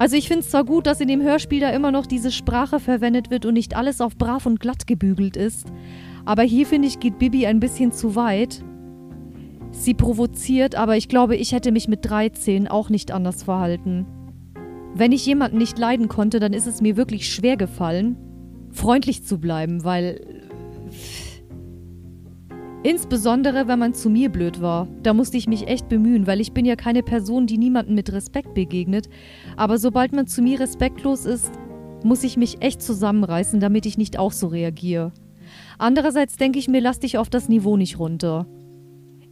Also 0.00 0.16
ich 0.16 0.28
finde 0.28 0.40
es 0.40 0.50
zwar 0.50 0.64
gut, 0.64 0.86
dass 0.86 1.02
in 1.02 1.08
dem 1.08 1.20
Hörspiel 1.20 1.60
da 1.60 1.68
immer 1.68 1.92
noch 1.92 2.06
diese 2.06 2.32
Sprache 2.32 2.80
verwendet 2.80 3.30
wird 3.30 3.44
und 3.44 3.52
nicht 3.52 3.76
alles 3.76 4.00
auf 4.00 4.16
brav 4.16 4.46
und 4.46 4.58
glatt 4.58 4.86
gebügelt 4.86 5.36
ist, 5.36 5.66
aber 6.24 6.42
hier 6.42 6.64
finde 6.64 6.88
ich, 6.88 7.00
geht 7.00 7.18
Bibi 7.18 7.46
ein 7.46 7.60
bisschen 7.60 7.92
zu 7.92 8.16
weit. 8.16 8.64
Sie 9.72 9.92
provoziert, 9.92 10.74
aber 10.74 10.96
ich 10.96 11.10
glaube, 11.10 11.36
ich 11.36 11.52
hätte 11.52 11.70
mich 11.70 11.86
mit 11.86 12.08
13 12.08 12.66
auch 12.66 12.88
nicht 12.88 13.12
anders 13.12 13.42
verhalten. 13.42 14.06
Wenn 14.94 15.12
ich 15.12 15.26
jemanden 15.26 15.58
nicht 15.58 15.78
leiden 15.78 16.08
konnte, 16.08 16.40
dann 16.40 16.54
ist 16.54 16.66
es 16.66 16.80
mir 16.80 16.96
wirklich 16.96 17.28
schwer 17.28 17.58
gefallen, 17.58 18.16
freundlich 18.70 19.22
zu 19.22 19.38
bleiben, 19.38 19.84
weil. 19.84 20.48
Insbesondere, 22.82 23.68
wenn 23.68 23.78
man 23.78 23.92
zu 23.92 24.08
mir 24.08 24.30
blöd 24.30 24.62
war. 24.62 24.88
Da 25.02 25.12
musste 25.12 25.36
ich 25.36 25.46
mich 25.46 25.68
echt 25.68 25.88
bemühen, 25.90 26.26
weil 26.26 26.40
ich 26.40 26.52
bin 26.52 26.64
ja 26.64 26.76
keine 26.76 27.02
Person, 27.02 27.46
die 27.46 27.58
niemandem 27.58 27.94
mit 27.94 28.10
Respekt 28.10 28.54
begegnet. 28.54 29.10
Aber 29.56 29.76
sobald 29.76 30.12
man 30.12 30.26
zu 30.26 30.40
mir 30.40 30.60
respektlos 30.60 31.26
ist, 31.26 31.50
muss 32.02 32.24
ich 32.24 32.38
mich 32.38 32.62
echt 32.62 32.80
zusammenreißen, 32.80 33.60
damit 33.60 33.84
ich 33.84 33.98
nicht 33.98 34.18
auch 34.18 34.32
so 34.32 34.46
reagiere. 34.46 35.12
Andererseits 35.76 36.38
denke 36.38 36.58
ich 36.58 36.68
mir, 36.68 36.80
lass 36.80 37.00
dich 37.00 37.18
auf 37.18 37.28
das 37.28 37.50
Niveau 37.50 37.76
nicht 37.76 37.98
runter. 37.98 38.46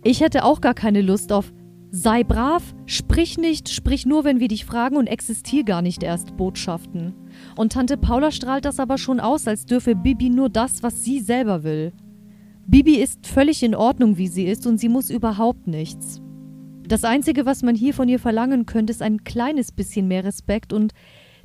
Ich 0.04 0.20
hätte 0.20 0.44
auch 0.44 0.60
gar 0.60 0.74
keine 0.74 1.00
Lust 1.00 1.32
auf 1.32 1.52
Sei 1.90 2.22
brav, 2.22 2.74
sprich 2.84 3.38
nicht, 3.38 3.70
sprich 3.70 4.04
nur, 4.04 4.24
wenn 4.24 4.40
wir 4.40 4.48
dich 4.48 4.66
fragen 4.66 4.98
und 4.98 5.06
existier 5.06 5.64
gar 5.64 5.80
nicht 5.80 6.02
erst 6.02 6.36
Botschaften. 6.36 7.14
Und 7.56 7.72
Tante 7.72 7.96
Paula 7.96 8.30
strahlt 8.30 8.66
das 8.66 8.78
aber 8.78 8.98
schon 8.98 9.20
aus, 9.20 9.48
als 9.48 9.64
dürfe 9.64 9.94
Bibi 9.94 10.28
nur 10.28 10.50
das, 10.50 10.82
was 10.82 11.02
sie 11.02 11.20
selber 11.20 11.62
will. 11.62 11.94
Bibi 12.68 12.96
ist 12.96 13.26
völlig 13.26 13.62
in 13.62 13.74
Ordnung, 13.74 14.18
wie 14.18 14.28
sie 14.28 14.44
ist, 14.44 14.66
und 14.66 14.78
sie 14.78 14.90
muss 14.90 15.08
überhaupt 15.08 15.66
nichts. 15.66 16.20
Das 16.86 17.02
Einzige, 17.02 17.46
was 17.46 17.62
man 17.62 17.74
hier 17.74 17.94
von 17.94 18.10
ihr 18.10 18.18
verlangen 18.18 18.66
könnte, 18.66 18.90
ist 18.90 19.00
ein 19.00 19.24
kleines 19.24 19.72
bisschen 19.72 20.06
mehr 20.06 20.22
Respekt 20.24 20.74
und 20.74 20.92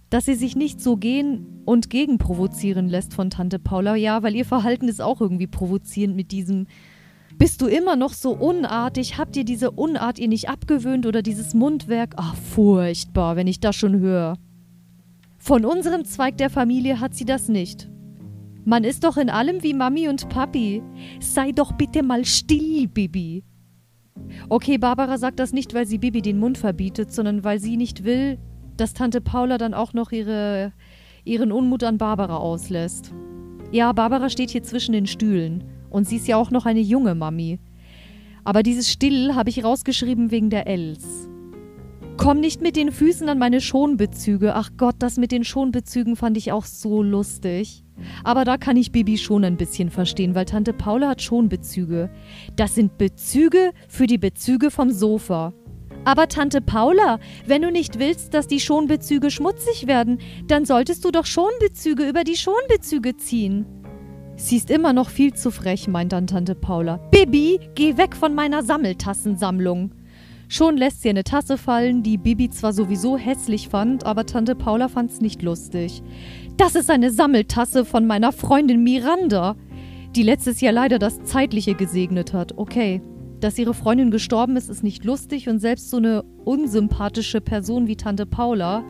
dass 0.09 0.25
sie 0.25 0.35
sich 0.35 0.57
nicht 0.57 0.81
so 0.81 0.97
gehen 0.97 1.61
und 1.63 1.89
gegenprovozieren 1.89 2.89
lässt 2.89 3.13
von 3.13 3.29
Tante 3.29 3.57
Paula. 3.57 3.95
Ja, 3.95 4.21
weil 4.21 4.35
ihr 4.35 4.43
Verhalten 4.43 4.89
ist 4.89 5.01
auch 5.01 5.21
irgendwie 5.21 5.47
provozierend 5.47 6.15
mit 6.15 6.31
diesem 6.33 6.67
bist 7.37 7.61
du 7.61 7.67
immer 7.67 7.95
noch 7.95 8.13
so 8.13 8.31
unartig? 8.31 9.17
Habt 9.17 9.35
ihr 9.35 9.43
diese 9.43 9.71
Unart 9.71 10.19
ihr 10.19 10.27
nicht 10.27 10.49
abgewöhnt 10.49 11.05
oder 11.05 11.21
dieses 11.21 11.53
Mundwerk? 11.53 12.13
Ach, 12.17 12.35
furchtbar, 12.35 13.35
wenn 13.35 13.47
ich 13.47 13.59
das 13.59 13.75
schon 13.75 13.99
höre. 13.99 14.37
Von 15.39 15.65
unserem 15.65 16.05
Zweig 16.05 16.37
der 16.37 16.49
Familie 16.49 16.99
hat 16.99 17.15
sie 17.15 17.25
das 17.25 17.49
nicht. 17.49 17.89
Man 18.65 18.83
ist 18.83 19.03
doch 19.03 19.17
in 19.17 19.29
allem 19.29 19.61
wie 19.61 19.73
Mami 19.73 20.07
und 20.07 20.29
Papi. 20.29 20.81
Sei 21.19 21.51
doch 21.51 21.73
bitte 21.73 22.01
mal 22.03 22.23
still, 22.25 22.87
Bibi. 22.87 23.43
Okay, 24.49 24.77
Barbara 24.77 25.17
sagt 25.17 25.39
das 25.39 25.53
nicht, 25.53 25.73
weil 25.73 25.85
sie 25.85 25.97
Bibi 25.97 26.21
den 26.21 26.39
Mund 26.39 26.57
verbietet, 26.57 27.11
sondern 27.11 27.43
weil 27.43 27.59
sie 27.59 27.77
nicht 27.77 28.03
will, 28.03 28.37
dass 28.77 28.93
Tante 28.93 29.21
Paula 29.21 29.57
dann 29.57 29.73
auch 29.73 29.93
noch 29.93 30.11
ihre, 30.11 30.71
ihren 31.25 31.51
Unmut 31.51 31.83
an 31.83 31.97
Barbara 31.97 32.37
auslässt. 32.37 33.13
Ja, 33.71 33.91
Barbara 33.91 34.29
steht 34.29 34.51
hier 34.51 34.63
zwischen 34.63 34.93
den 34.93 35.07
Stühlen 35.07 35.63
und 35.89 36.07
sie 36.07 36.17
ist 36.17 36.27
ja 36.27 36.37
auch 36.37 36.51
noch 36.51 36.65
eine 36.65 36.79
junge 36.79 37.15
Mami. 37.15 37.59
Aber 38.43 38.63
dieses 38.63 38.91
Still 38.91 39.35
habe 39.35 39.49
ich 39.49 39.63
rausgeschrieben 39.63 40.31
wegen 40.31 40.49
der 40.49 40.67
Els. 40.67 41.29
Komm 42.17 42.39
nicht 42.39 42.61
mit 42.61 42.75
den 42.75 42.91
Füßen 42.91 43.27
an 43.27 43.39
meine 43.39 43.59
Schonbezüge. 43.59 44.55
Ach 44.55 44.69
Gott, 44.77 44.95
das 44.99 45.17
mit 45.17 45.31
den 45.31 45.43
Schonbezügen 45.43 46.15
fand 46.15 46.37
ich 46.37 46.51
auch 46.51 46.65
so 46.65 47.01
lustig. 47.01 47.83
Aber 48.23 48.45
da 48.45 48.57
kann 48.57 48.77
ich 48.77 48.91
Bibi 48.91 49.17
schon 49.17 49.43
ein 49.43 49.57
bisschen 49.57 49.89
verstehen, 49.89 50.35
weil 50.35 50.45
Tante 50.45 50.73
Paula 50.73 51.09
hat 51.09 51.21
Schonbezüge. 51.21 52.09
Das 52.55 52.75
sind 52.75 52.97
Bezüge 52.97 53.71
für 53.87 54.07
die 54.07 54.17
Bezüge 54.17 54.69
vom 54.71 54.91
Sofa. 54.91 55.53
Aber 56.05 56.27
Tante 56.27 56.61
Paula, 56.61 57.19
wenn 57.47 57.61
du 57.61 57.71
nicht 57.71 57.97
willst, 57.97 58.33
dass 58.33 58.47
die 58.47 58.59
Schonbezüge 58.59 59.31
schmutzig 59.31 59.87
werden, 59.87 60.19
dann 60.47 60.65
solltest 60.65 61.05
du 61.05 61.11
doch 61.11 61.25
Schonbezüge 61.25 62.07
über 62.07 62.23
die 62.23 62.35
Schonbezüge 62.35 63.17
ziehen. 63.17 63.65
Sie 64.35 64.57
ist 64.57 64.69
immer 64.69 64.93
noch 64.93 65.09
viel 65.09 65.33
zu 65.33 65.51
frech, 65.51 65.87
meint 65.87 66.11
dann 66.11 66.27
Tante 66.27 66.55
Paula. 66.55 66.97
Bibi, 67.11 67.59
geh 67.75 67.97
weg 67.97 68.15
von 68.15 68.35
meiner 68.35 68.63
Sammeltassensammlung. 68.63 69.91
Schon 70.53 70.77
lässt 70.77 71.01
sie 71.01 71.09
eine 71.09 71.23
Tasse 71.23 71.57
fallen, 71.57 72.03
die 72.03 72.19
Bibi 72.19 72.47
zwar 72.47 72.73
sowieso 72.73 73.17
hässlich 73.17 73.69
fand, 73.69 74.05
aber 74.05 74.27
Tante 74.27 74.53
Paula 74.53 74.87
fand's 74.87 75.19
nicht 75.19 75.41
lustig. 75.41 76.03
Das 76.57 76.75
ist 76.75 76.91
eine 76.91 77.09
Sammeltasse 77.09 77.85
von 77.85 78.05
meiner 78.05 78.31
Freundin 78.31 78.83
Miranda, 78.83 79.55
die 80.15 80.21
letztes 80.21 80.61
Jahr 80.61 80.73
leider 80.73 80.99
das 80.99 81.23
Zeitliche 81.23 81.73
gesegnet 81.73 82.33
hat. 82.33 82.55
Okay, 82.55 83.01
dass 83.39 83.57
ihre 83.57 83.73
Freundin 83.73 84.11
gestorben 84.11 84.55
ist, 84.55 84.69
ist 84.69 84.83
nicht 84.83 85.03
lustig 85.03 85.49
und 85.49 85.57
selbst 85.57 85.89
so 85.89 85.97
eine 85.97 86.21
unsympathische 86.45 87.41
Person 87.41 87.87
wie 87.87 87.95
Tante 87.95 88.27
Paula 88.27 88.83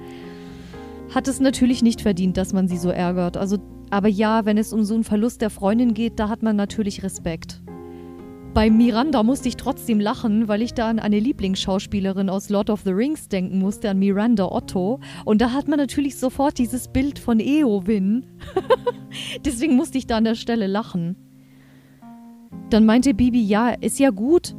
hat 1.15 1.30
es 1.30 1.39
natürlich 1.39 1.82
nicht 1.82 2.02
verdient, 2.02 2.36
dass 2.36 2.52
man 2.52 2.67
sie 2.67 2.76
so 2.76 2.89
ärgert. 2.89 3.38
Also, 3.38 3.58
aber 3.89 4.10
ja, 4.10 4.43
wenn 4.43 4.58
es 4.58 4.73
um 4.73 4.84
so 4.84 4.95
einen 4.95 5.06
Verlust 5.06 5.39
der 5.39 5.49
Freundin 5.49 5.93
geht, 5.93 6.19
da 6.19 6.28
hat 6.28 6.43
man 6.43 6.58
natürlich 6.58 7.04
Respekt. 7.04 7.62
Bei 8.54 8.70
Miranda 8.70 9.24
musste 9.24 9.48
ich 9.48 9.58
trotzdem 9.58 10.00
lachen, 10.00 10.48
weil 10.48 10.62
ich 10.62 10.76
da 10.76 10.88
an 10.88 11.00
eine 11.00 11.18
Lieblingsschauspielerin 11.20 12.30
aus 12.30 12.50
Lord 12.50 12.70
of 12.70 12.82
the 12.82 12.92
Rings 12.92 13.28
denken 13.28 13.58
musste, 13.58 13.89
an 13.89 13.98
Miranda 13.98 14.46
Otto. 14.46 15.00
Und 15.26 15.42
da 15.42 15.54
hat 15.54 15.68
man 15.68 15.80
natürlich 15.80 16.18
sofort 16.18 16.60
dieses 16.60 16.88
Bild 16.88 17.18
von 17.18 17.39
Eowyn. 17.39 18.28
Deswegen 19.46 19.76
musste 19.76 19.98
ich 19.98 20.06
da 20.06 20.18
an 20.18 20.26
der 20.26 20.36
Stelle 20.36 20.68
lachen. 20.68 21.16
Dann 22.70 22.86
meinte 22.86 23.16
Bibi, 23.16 23.44
ja, 23.44 23.70
ist 23.70 23.98
ja 23.98 24.12
gut. 24.12 24.56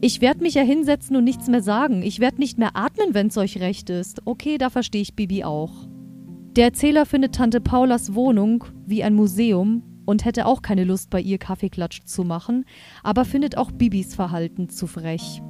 Ich 0.00 0.20
werde 0.20 0.42
mich 0.42 0.54
ja 0.54 0.62
hinsetzen 0.62 1.14
und 1.14 1.22
nichts 1.22 1.46
mehr 1.46 1.62
sagen. 1.62 2.02
Ich 2.02 2.18
werde 2.18 2.38
nicht 2.38 2.58
mehr 2.58 2.74
atmen, 2.74 3.14
wenn's 3.14 3.38
euch 3.38 3.60
recht 3.60 3.88
ist. 3.88 4.20
Okay, 4.24 4.58
da 4.58 4.68
verstehe 4.68 5.02
ich 5.02 5.14
Bibi 5.14 5.44
auch. 5.44 5.86
Der 6.56 6.64
Erzähler 6.64 7.06
findet 7.06 7.36
Tante 7.36 7.60
Paulas 7.60 8.16
Wohnung 8.16 8.64
wie 8.84 9.04
ein 9.04 9.14
Museum 9.14 9.84
und 10.08 10.24
hätte 10.24 10.46
auch 10.46 10.62
keine 10.62 10.84
Lust, 10.84 11.10
bei 11.10 11.20
ihr 11.20 11.36
Kaffeeklatsch 11.36 12.00
zu 12.06 12.24
machen, 12.24 12.64
aber 13.02 13.26
findet 13.26 13.58
auch 13.58 13.70
Bibis 13.70 14.14
Verhalten 14.14 14.70
zu 14.70 14.86
frech. 14.86 15.42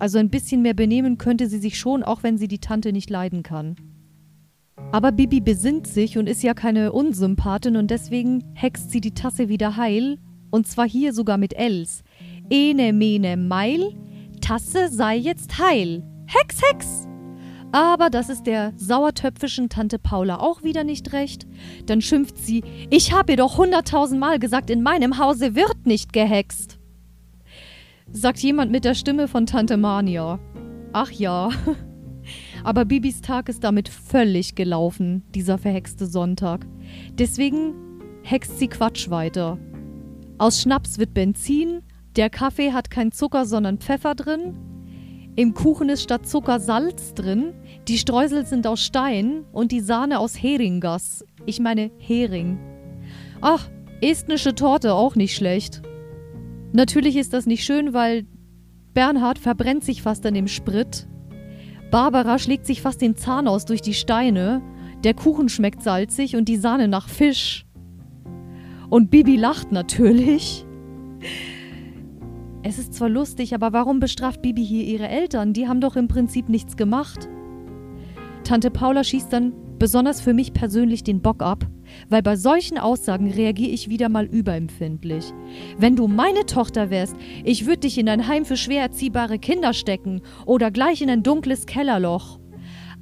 Also 0.00 0.18
ein 0.18 0.28
bisschen 0.28 0.62
mehr 0.62 0.74
benehmen 0.74 1.18
könnte 1.18 1.46
sie 1.48 1.58
sich 1.58 1.78
schon, 1.78 2.02
auch 2.02 2.24
wenn 2.24 2.36
sie 2.36 2.48
die 2.48 2.58
Tante 2.58 2.92
nicht 2.92 3.10
leiden 3.10 3.44
kann. 3.44 3.76
Aber 4.90 5.12
Bibi 5.12 5.40
besinnt 5.40 5.86
sich 5.86 6.18
und 6.18 6.28
ist 6.28 6.42
ja 6.42 6.52
keine 6.52 6.90
Unsympathin 6.90 7.76
und 7.76 7.92
deswegen 7.92 8.42
hext 8.54 8.90
sie 8.90 9.00
die 9.00 9.14
Tasse 9.14 9.48
wieder 9.48 9.76
heil 9.76 10.18
und 10.50 10.66
zwar 10.66 10.88
hier 10.88 11.12
sogar 11.12 11.38
mit 11.38 11.52
Els. 11.56 12.02
Ene 12.50 12.92
mene 12.92 13.36
meil, 13.36 13.94
Tasse 14.40 14.88
sei 14.88 15.14
jetzt 15.14 15.60
heil. 15.60 16.02
Hex, 16.26 16.60
Hex! 16.60 17.09
Aber 17.72 18.10
das 18.10 18.28
ist 18.28 18.44
der 18.44 18.72
sauertöpfischen 18.76 19.68
Tante 19.68 19.98
Paula 19.98 20.40
auch 20.40 20.62
wieder 20.62 20.82
nicht 20.82 21.12
recht. 21.12 21.46
Dann 21.86 22.00
schimpft 22.00 22.36
sie, 22.36 22.64
ich 22.90 23.12
habe 23.12 23.32
ihr 23.32 23.36
doch 23.36 23.58
hunderttausendmal 23.58 24.38
gesagt, 24.38 24.70
in 24.70 24.82
meinem 24.82 25.18
Hause 25.18 25.54
wird 25.54 25.86
nicht 25.86 26.12
gehext. 26.12 26.78
Sagt 28.10 28.40
jemand 28.40 28.72
mit 28.72 28.84
der 28.84 28.94
Stimme 28.94 29.28
von 29.28 29.46
Tante 29.46 29.76
Mania. 29.76 30.40
Ach 30.92 31.10
ja. 31.12 31.50
Aber 32.64 32.84
Bibis 32.84 33.20
Tag 33.20 33.48
ist 33.48 33.62
damit 33.62 33.88
völlig 33.88 34.56
gelaufen, 34.56 35.22
dieser 35.34 35.56
verhexte 35.56 36.06
Sonntag. 36.06 36.66
Deswegen 37.12 37.74
hext 38.22 38.58
sie 38.58 38.68
Quatsch 38.68 39.10
weiter. 39.10 39.58
Aus 40.38 40.60
Schnaps 40.60 40.98
wird 40.98 41.14
Benzin, 41.14 41.82
der 42.16 42.30
Kaffee 42.30 42.72
hat 42.72 42.90
kein 42.90 43.12
Zucker, 43.12 43.46
sondern 43.46 43.78
Pfeffer 43.78 44.14
drin. 44.14 44.56
Im 45.36 45.54
Kuchen 45.54 45.88
ist 45.88 46.02
statt 46.02 46.26
Zucker 46.26 46.60
Salz 46.60 47.14
drin. 47.14 47.54
Die 47.88 47.98
Streusel 47.98 48.44
sind 48.46 48.66
aus 48.66 48.82
Stein 48.82 49.44
und 49.52 49.72
die 49.72 49.80
Sahne 49.80 50.18
aus 50.18 50.34
Heringgas. 50.34 51.24
Ich 51.46 51.60
meine 51.60 51.90
Hering. 51.98 52.58
Ach, 53.40 53.68
estnische 54.00 54.54
Torte 54.54 54.94
auch 54.94 55.14
nicht 55.14 55.34
schlecht. 55.34 55.82
Natürlich 56.72 57.16
ist 57.16 57.32
das 57.32 57.46
nicht 57.46 57.64
schön, 57.64 57.94
weil 57.94 58.26
Bernhard 58.92 59.38
verbrennt 59.38 59.84
sich 59.84 60.02
fast 60.02 60.26
an 60.26 60.34
dem 60.34 60.48
Sprit. 60.48 61.08
Barbara 61.90 62.38
schlägt 62.38 62.66
sich 62.66 62.82
fast 62.82 63.00
den 63.00 63.16
Zahn 63.16 63.48
aus 63.48 63.64
durch 63.64 63.82
die 63.82 63.94
Steine. 63.94 64.62
Der 65.04 65.14
Kuchen 65.14 65.48
schmeckt 65.48 65.82
salzig 65.82 66.36
und 66.36 66.48
die 66.48 66.56
Sahne 66.56 66.88
nach 66.88 67.08
Fisch. 67.08 67.66
Und 68.90 69.10
Bibi 69.10 69.36
lacht 69.36 69.72
natürlich. 69.72 70.66
Es 72.62 72.78
ist 72.78 72.92
zwar 72.92 73.08
lustig, 73.08 73.54
aber 73.54 73.72
warum 73.72 74.00
bestraft 74.00 74.42
Bibi 74.42 74.64
hier 74.64 74.84
ihre 74.84 75.08
Eltern? 75.08 75.54
Die 75.54 75.66
haben 75.66 75.80
doch 75.80 75.96
im 75.96 76.08
Prinzip 76.08 76.48
nichts 76.48 76.76
gemacht. 76.76 77.28
Tante 78.44 78.70
Paula 78.70 79.02
schießt 79.02 79.32
dann 79.32 79.54
besonders 79.78 80.20
für 80.20 80.34
mich 80.34 80.52
persönlich 80.52 81.02
den 81.02 81.22
Bock 81.22 81.42
ab, 81.42 81.66
weil 82.10 82.22
bei 82.22 82.36
solchen 82.36 82.76
Aussagen 82.76 83.30
reagiere 83.30 83.70
ich 83.70 83.88
wieder 83.88 84.10
mal 84.10 84.26
überempfindlich. 84.26 85.32
Wenn 85.78 85.96
du 85.96 86.06
meine 86.06 86.44
Tochter 86.44 86.90
wärst, 86.90 87.16
ich 87.44 87.64
würde 87.64 87.80
dich 87.80 87.96
in 87.96 88.08
ein 88.10 88.28
Heim 88.28 88.44
für 88.44 88.58
schwer 88.58 88.82
erziehbare 88.82 89.38
Kinder 89.38 89.72
stecken 89.72 90.20
oder 90.44 90.70
gleich 90.70 91.00
in 91.00 91.08
ein 91.08 91.22
dunkles 91.22 91.64
Kellerloch. 91.64 92.38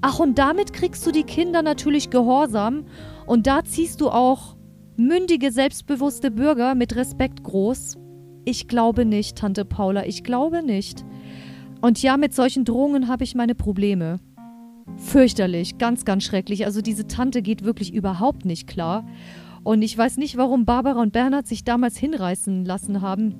Ach, 0.00 0.20
und 0.20 0.38
damit 0.38 0.72
kriegst 0.72 1.04
du 1.04 1.10
die 1.10 1.24
Kinder 1.24 1.62
natürlich 1.62 2.10
gehorsam 2.10 2.86
und 3.26 3.48
da 3.48 3.64
ziehst 3.64 4.00
du 4.00 4.10
auch 4.10 4.56
Mündige, 4.96 5.50
selbstbewusste 5.50 6.30
Bürger 6.30 6.76
mit 6.76 6.94
Respekt 6.94 7.42
groß? 7.42 7.97
Ich 8.48 8.66
glaube 8.66 9.04
nicht, 9.04 9.36
Tante 9.36 9.66
Paula, 9.66 10.06
ich 10.06 10.24
glaube 10.24 10.62
nicht. 10.62 11.04
Und 11.82 12.00
ja, 12.00 12.16
mit 12.16 12.34
solchen 12.34 12.64
Drohungen 12.64 13.06
habe 13.06 13.22
ich 13.22 13.34
meine 13.34 13.54
Probleme. 13.54 14.20
Fürchterlich, 14.96 15.76
ganz, 15.76 16.06
ganz 16.06 16.24
schrecklich. 16.24 16.64
Also 16.64 16.80
diese 16.80 17.06
Tante 17.06 17.42
geht 17.42 17.62
wirklich 17.62 17.92
überhaupt 17.92 18.46
nicht 18.46 18.66
klar. 18.66 19.06
Und 19.64 19.82
ich 19.82 19.98
weiß 19.98 20.16
nicht, 20.16 20.38
warum 20.38 20.64
Barbara 20.64 21.02
und 21.02 21.12
Bernhard 21.12 21.46
sich 21.46 21.62
damals 21.62 21.98
hinreißen 21.98 22.64
lassen 22.64 23.02
haben, 23.02 23.34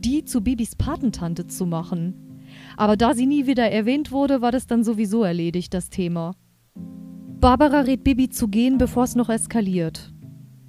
die 0.00 0.26
zu 0.26 0.42
Bibis 0.42 0.76
Patentante 0.76 1.46
zu 1.46 1.64
machen. 1.64 2.42
Aber 2.76 2.98
da 2.98 3.14
sie 3.14 3.24
nie 3.24 3.46
wieder 3.46 3.70
erwähnt 3.70 4.12
wurde, 4.12 4.42
war 4.42 4.52
das 4.52 4.66
dann 4.66 4.84
sowieso 4.84 5.24
erledigt, 5.24 5.72
das 5.72 5.88
Thema. 5.88 6.32
Barbara 7.40 7.80
rät 7.80 8.04
Bibi 8.04 8.28
zu 8.28 8.48
gehen, 8.48 8.76
bevor 8.76 9.04
es 9.04 9.14
noch 9.14 9.30
eskaliert. 9.30 10.12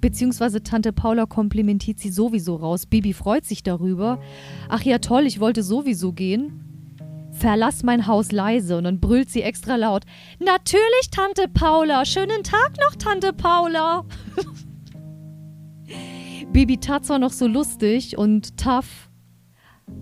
Beziehungsweise 0.04 0.62
Tante 0.62 0.92
Paula 0.92 1.24
komplimentiert 1.24 1.98
sie 1.98 2.10
sowieso 2.10 2.56
raus. 2.56 2.84
Bibi 2.84 3.14
freut 3.14 3.46
sich 3.46 3.62
darüber. 3.62 4.20
Ach 4.68 4.82
ja, 4.82 4.98
toll, 4.98 5.24
ich 5.24 5.40
wollte 5.40 5.62
sowieso 5.62 6.12
gehen. 6.12 6.92
Verlass 7.32 7.82
mein 7.84 8.06
Haus 8.06 8.30
leise 8.30 8.76
und 8.76 8.84
dann 8.84 9.00
brüllt 9.00 9.30
sie 9.30 9.40
extra 9.40 9.76
laut. 9.76 10.04
Natürlich, 10.40 11.08
Tante 11.10 11.48
Paula. 11.48 12.04
Schönen 12.04 12.42
Tag 12.42 12.72
noch, 12.82 12.96
Tante 12.96 13.32
Paula. 13.32 14.04
Bibi 16.52 16.76
tat 16.76 17.06
zwar 17.06 17.18
noch 17.18 17.32
so 17.32 17.46
lustig 17.46 18.18
und 18.18 18.58
tough, 18.58 19.08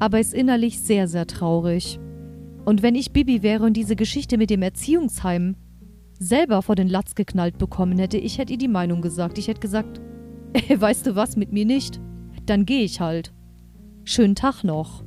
aber 0.00 0.18
ist 0.18 0.34
innerlich 0.34 0.80
sehr, 0.80 1.06
sehr 1.06 1.28
traurig. 1.28 2.00
Und 2.64 2.82
wenn 2.82 2.96
ich 2.96 3.12
Bibi 3.12 3.44
wäre 3.44 3.64
und 3.64 3.74
diese 3.74 3.94
Geschichte 3.94 4.36
mit 4.36 4.50
dem 4.50 4.62
Erziehungsheim 4.62 5.54
selber 6.18 6.62
vor 6.62 6.74
den 6.74 6.88
Latz 6.88 7.14
geknallt 7.14 7.58
bekommen 7.58 7.98
hätte, 7.98 8.18
ich 8.18 8.38
hätte 8.38 8.52
ihr 8.52 8.58
die 8.58 8.68
Meinung 8.68 9.02
gesagt. 9.02 9.38
Ich 9.38 9.48
hätte 9.48 9.60
gesagt, 9.60 10.00
ey, 10.52 10.80
weißt 10.80 11.06
du 11.06 11.16
was, 11.16 11.36
mit 11.36 11.52
mir 11.52 11.64
nicht. 11.64 12.00
Dann 12.46 12.66
gehe 12.66 12.84
ich 12.84 13.00
halt. 13.00 13.32
Schönen 14.04 14.34
Tag 14.34 14.64
noch. 14.64 15.04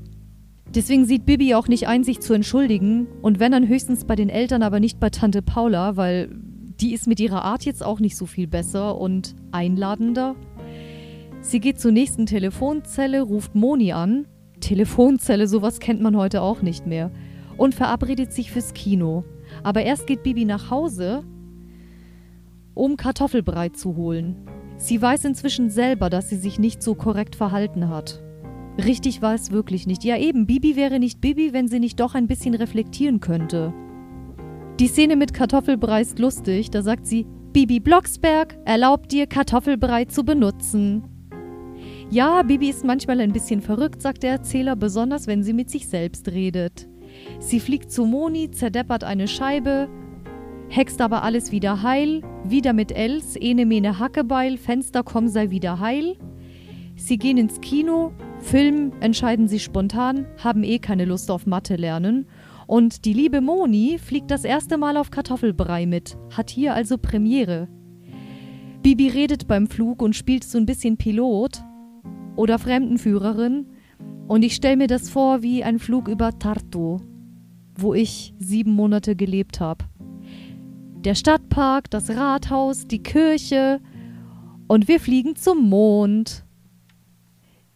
Deswegen 0.74 1.06
sieht 1.06 1.26
Bibi 1.26 1.54
auch 1.56 1.68
nicht 1.68 1.88
ein, 1.88 2.04
sich 2.04 2.20
zu 2.20 2.34
entschuldigen. 2.34 3.08
Und 3.22 3.40
wenn 3.40 3.52
dann 3.52 3.68
höchstens 3.68 4.06
bei 4.06 4.16
den 4.16 4.30
Eltern, 4.30 4.64
aber 4.64 4.80
nicht 4.80 5.00
bei 5.00 5.10
Tante 5.10 5.42
Paula, 5.42 5.96
weil 5.96 6.30
die 6.80 6.94
ist 6.94 7.08
mit 7.08 7.20
ihrer 7.20 7.44
Art 7.44 7.66
jetzt 7.66 7.84
auch 7.84 8.00
nicht 8.00 8.18
so 8.18 8.26
viel 8.26 8.48
besser 8.48 9.00
und 9.00 9.36
einladender. 9.52 10.36
Sie 11.42 11.60
geht 11.60 11.80
zur 11.80 11.92
nächsten 11.92 12.26
Telefonzelle, 12.26 13.22
ruft 13.22 13.56
Moni 13.56 13.94
an. 13.94 14.28
Telefonzelle, 14.60 15.48
sowas 15.48 15.80
kennt 15.80 16.02
man 16.02 16.18
heute 16.18 16.42
auch 16.42 16.62
nicht 16.62 16.88
mehr. 16.88 17.12
Und 17.56 17.76
verabredet 17.76 18.34
sich 18.34 18.52
fürs 18.52 18.74
Kino. 18.74 19.24
Aber 19.64 19.84
erst 19.84 20.08
geht 20.08 20.24
Bibi 20.24 20.46
nach 20.46 20.70
Hause, 20.70 21.24
um 22.74 22.98
Kartoffelbrei 22.98 23.70
zu 23.70 23.96
holen. 23.96 24.36
Sie 24.78 25.02
weiß 25.02 25.26
inzwischen 25.26 25.70
selber, 25.70 26.10
dass 26.10 26.30
sie 26.30 26.36
sich 26.36 26.60
nicht 26.60 26.84
so 26.84 26.96
korrekt 26.96 27.36
verhalten 27.36 27.90
hat. 27.90 28.22
Richtig 28.84 29.22
war 29.22 29.34
es 29.34 29.52
wirklich 29.52 29.88
nicht. 29.88 30.04
Ja 30.04 30.18
eben, 30.18 30.46
Bibi 30.46 30.76
wäre 30.76 31.00
nicht 31.00 31.22
Bibi, 31.22 31.54
wenn 31.54 31.68
sie 31.68 31.80
nicht 31.80 32.00
doch 32.00 32.14
ein 32.14 32.28
bisschen 32.28 32.56
reflektieren 32.56 33.22
könnte. 33.22 33.74
Die 34.80 34.88
Szene 34.88 35.16
mit 35.16 35.34
Kartoffelbrei 35.34 36.02
ist 36.02 36.20
lustig. 36.20 36.72
Da 36.72 36.82
sagt 36.82 37.08
sie, 37.08 37.26
Bibi 37.54 37.80
Blocksberg 37.80 38.58
erlaubt 38.66 39.14
dir, 39.14 39.28
Kartoffelbrei 39.28 40.06
zu 40.06 40.26
benutzen. 40.26 41.04
Ja, 42.10 42.44
Bibi 42.44 42.70
ist 42.70 42.84
manchmal 42.84 43.22
ein 43.22 43.32
bisschen 43.32 43.62
verrückt, 43.62 44.02
sagt 44.02 44.24
der 44.24 44.32
Erzähler, 44.32 44.76
besonders 44.76 45.26
wenn 45.26 45.42
sie 45.42 45.54
mit 45.54 45.70
sich 45.70 45.88
selbst 45.88 46.28
redet. 46.28 46.88
Sie 47.40 47.60
fliegt 47.60 47.92
zu 47.92 48.06
Moni, 48.06 48.52
zerdeppert 48.52 49.04
eine 49.04 49.28
Scheibe, 49.28 49.90
hext 50.70 51.02
aber 51.02 51.24
alles 51.24 51.52
wieder 51.52 51.84
heil, 51.84 52.22
wieder 52.44 52.74
mit 52.74 52.92
Els, 52.92 53.36
ene 53.36 53.66
mene 53.66 54.00
Hackebeil, 54.00 54.58
Fenster 54.58 55.04
komm 55.04 55.28
sei 55.28 55.50
wieder 55.50 55.80
heil. 55.80 56.18
Sie 56.96 57.18
gehen 57.18 57.38
ins 57.38 57.60
Kino, 57.62 58.14
Film 58.40 58.94
entscheiden 59.02 59.48
sie 59.48 59.60
spontan, 59.60 60.26
haben 60.44 60.64
eh 60.64 60.80
keine 60.80 61.06
Lust 61.06 61.30
auf 61.30 61.46
Mathe 61.46 61.76
lernen. 61.76 62.28
Und 62.68 63.06
die 63.06 63.14
liebe 63.14 63.42
Moni 63.42 64.00
fliegt 64.00 64.32
das 64.32 64.44
erste 64.44 64.78
Mal 64.78 64.98
auf 64.98 65.12
Kartoffelbrei 65.12 65.86
mit, 65.86 66.18
hat 66.36 66.50
hier 66.50 66.74
also 66.74 66.98
Premiere. 66.98 67.68
Bibi 68.82 69.10
redet 69.10 69.48
beim 69.48 69.68
Flug 69.68 70.02
und 70.02 70.16
spielt 70.16 70.44
so 70.44 70.58
ein 70.58 70.66
bisschen 70.66 70.98
Pilot 70.98 71.64
oder 72.36 72.60
Fremdenführerin. 72.60 73.68
Und 74.28 74.44
ich 74.44 74.56
stelle 74.56 74.78
mir 74.78 74.88
das 74.88 75.10
vor 75.10 75.42
wie 75.42 75.64
ein 75.64 75.80
Flug 75.80 76.08
über 76.08 76.38
Tartu, 76.38 77.00
wo 77.78 77.94
ich 77.94 78.34
sieben 78.40 78.74
Monate 78.74 79.16
gelebt 79.16 79.60
habe. 79.60 79.86
Der 81.04 81.16
Stadtpark, 81.16 81.90
das 81.92 82.10
Rathaus, 82.10 82.88
die 82.88 83.04
Kirche 83.04 83.80
und 84.68 84.88
wir 84.88 85.00
fliegen 85.00 85.36
zum 85.36 85.70
Mond. 85.70 86.44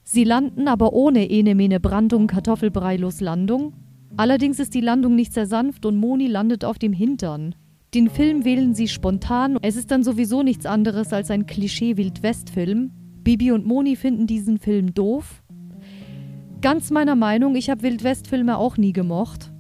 Sie 0.03 0.23
landen 0.23 0.67
aber 0.67 0.93
ohne 0.93 1.29
Enemene 1.29 1.79
Brandung 1.79 2.25
Kartoffelbreilos 2.25 3.21
Landung. 3.21 3.73
Allerdings 4.17 4.59
ist 4.59 4.73
die 4.73 4.81
Landung 4.81 5.15
nicht 5.15 5.33
sehr 5.33 5.45
sanft 5.45 5.85
und 5.85 5.97
Moni 5.97 6.27
landet 6.27 6.65
auf 6.65 6.79
dem 6.79 6.93
Hintern. 6.93 7.53
Den 7.93 8.09
Film 8.09 8.45
wählen 8.45 8.73
sie 8.73 8.87
spontan. 8.87 9.57
Es 9.61 9.75
ist 9.75 9.91
dann 9.91 10.03
sowieso 10.03 10.43
nichts 10.43 10.65
anderes 10.65 11.13
als 11.13 11.29
ein 11.31 11.45
Klischee-Wildwest-Film. 11.45 12.91
Bibi 13.23 13.51
und 13.51 13.65
Moni 13.65 13.95
finden 13.95 14.25
diesen 14.25 14.57
Film 14.57 14.93
doof. 14.93 15.43
Ganz 16.61 16.91
meiner 16.91 17.15
Meinung, 17.15 17.55
ich 17.55 17.69
habe 17.69 17.83
Wildwest-Filme 17.83 18.57
auch 18.57 18.77
nie 18.77 18.93
gemocht. 18.93 19.51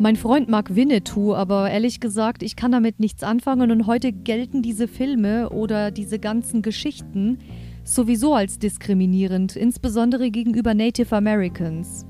Mein 0.00 0.14
Freund 0.14 0.48
mag 0.48 0.76
Winnetou, 0.76 1.34
aber 1.34 1.70
ehrlich 1.70 1.98
gesagt, 1.98 2.44
ich 2.44 2.54
kann 2.54 2.70
damit 2.70 3.00
nichts 3.00 3.24
anfangen 3.24 3.72
und 3.72 3.88
heute 3.88 4.12
gelten 4.12 4.62
diese 4.62 4.86
Filme 4.86 5.50
oder 5.50 5.90
diese 5.90 6.20
ganzen 6.20 6.62
Geschichten 6.62 7.38
sowieso 7.82 8.32
als 8.32 8.60
diskriminierend, 8.60 9.56
insbesondere 9.56 10.30
gegenüber 10.30 10.72
Native 10.72 11.16
Americans. 11.16 12.06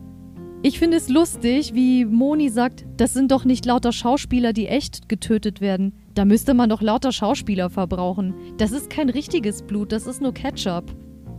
Ich 0.62 0.78
finde 0.78 0.98
es 0.98 1.08
lustig, 1.08 1.72
wie 1.72 2.04
Moni 2.04 2.50
sagt, 2.50 2.84
das 2.98 3.14
sind 3.14 3.30
doch 3.30 3.46
nicht 3.46 3.64
lauter 3.64 3.92
Schauspieler, 3.92 4.52
die 4.52 4.66
echt 4.66 5.08
getötet 5.08 5.62
werden. 5.62 5.94
Da 6.12 6.26
müsste 6.26 6.52
man 6.52 6.68
doch 6.68 6.82
lauter 6.82 7.12
Schauspieler 7.12 7.70
verbrauchen. 7.70 8.34
Das 8.58 8.72
ist 8.72 8.90
kein 8.90 9.08
richtiges 9.08 9.62
Blut, 9.62 9.92
das 9.92 10.06
ist 10.06 10.20
nur 10.20 10.34
Ketchup. 10.34 10.94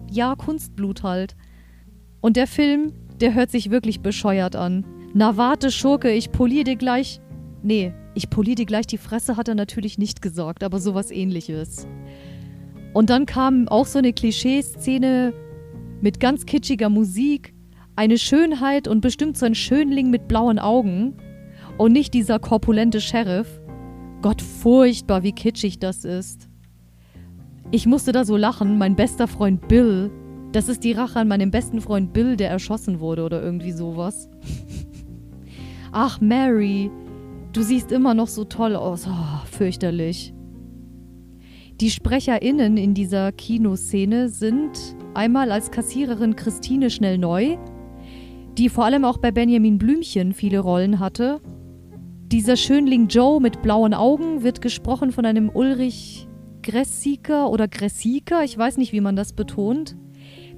Ja, 0.10 0.34
Kunstblut 0.36 1.04
halt. 1.04 1.36
Und 2.22 2.38
der 2.38 2.48
Film, 2.48 2.94
der 3.22 3.36
hört 3.36 3.52
sich 3.52 3.70
wirklich 3.70 4.00
bescheuert 4.00 4.56
an. 4.56 4.84
Na 5.14 5.38
warte, 5.38 5.72
Schurke, 5.72 6.12
ich 6.12 6.32
poliere 6.32 6.66
dir 6.66 6.76
gleich. 6.76 7.20
Nee, 7.64 7.94
ich 8.14 8.30
poliere 8.30 8.56
dir 8.56 8.66
gleich 8.66 8.86
die 8.86 8.98
Fresse, 8.98 9.38
hat 9.38 9.48
er 9.48 9.56
natürlich 9.56 9.98
nicht 9.98 10.22
gesagt, 10.22 10.64
aber 10.64 10.80
sowas 10.80 11.10
ähnliches. 11.10 11.88
Und 12.94 13.10
dann 13.10 13.26
kam 13.26 13.68
auch 13.68 13.86
so 13.86 14.00
eine 14.00 14.14
Klischeeszene 14.14 15.34
mit 16.02 16.20
ganz 16.20 16.46
kitschiger 16.46 16.90
Musik, 16.90 17.54
eine 17.96 18.18
Schönheit 18.18 18.88
und 18.88 19.02
bestimmt 19.02 19.38
so 19.38 19.46
ein 19.46 19.56
Schönling 19.56 20.10
mit 20.10 20.28
blauen 20.28 20.60
Augen 20.60 21.16
und 21.78 21.92
nicht 21.92 22.14
dieser 22.14 22.40
korpulente 22.40 23.02
Sheriff. 23.02 23.60
Gott, 24.22 24.42
furchtbar, 24.42 25.24
wie 25.24 25.32
kitschig 25.32 25.80
das 25.80 26.06
ist. 26.06 26.50
Ich 27.72 27.86
musste 27.86 28.12
da 28.12 28.26
so 28.26 28.38
lachen, 28.38 28.78
mein 28.78 28.96
bester 28.96 29.28
Freund 29.28 29.68
Bill. 29.68 30.12
Das 30.52 30.70
ist 30.70 30.84
die 30.84 30.94
Rache 30.94 31.20
an 31.20 31.28
meinem 31.28 31.52
besten 31.52 31.82
Freund 31.82 32.14
Bill, 32.14 32.36
der 32.36 32.50
erschossen 32.50 33.00
wurde 33.00 33.24
oder 33.24 33.42
irgendwie 33.42 33.72
sowas. 33.72 34.30
Ach, 35.92 36.22
Mary, 36.22 36.92
du 37.54 37.62
siehst 37.62 37.92
immer 37.92 38.14
noch 38.14 38.28
so 38.28 38.44
toll 38.44 38.76
aus. 38.76 39.08
Oh, 39.08 39.46
fürchterlich. 39.46 40.34
Die 41.82 41.90
SprecherInnen 41.90 42.78
in 42.78 42.94
dieser 42.94 43.32
Kinoszene 43.32 44.28
sind 44.30 44.72
einmal 45.14 45.52
als 45.52 45.72
Kassiererin 45.72 46.36
Christine 46.36 46.90
Schnell-Neu, 46.90 47.58
die 48.58 48.70
vor 48.70 48.86
allem 48.86 49.06
auch 49.06 49.18
bei 49.18 49.32
Benjamin 49.32 49.78
Blümchen 49.78 50.34
viele 50.34 50.60
Rollen 50.60 51.00
hatte. 51.00 51.40
Dieser 52.28 52.58
Schönling 52.58 53.08
Joe 53.08 53.42
mit 53.42 53.62
blauen 53.62 53.94
Augen 53.94 54.44
wird 54.44 54.62
gesprochen 54.62 55.12
von 55.12 55.26
einem 55.26 55.50
Ulrich 55.50 56.28
Gressiker 56.62 57.50
oder 57.50 57.68
Gressiker, 57.68 58.44
ich 58.44 58.58
weiß 58.58 58.78
nicht, 58.78 58.92
wie 58.92 59.02
man 59.02 59.16
das 59.16 59.34
betont. 59.34 59.96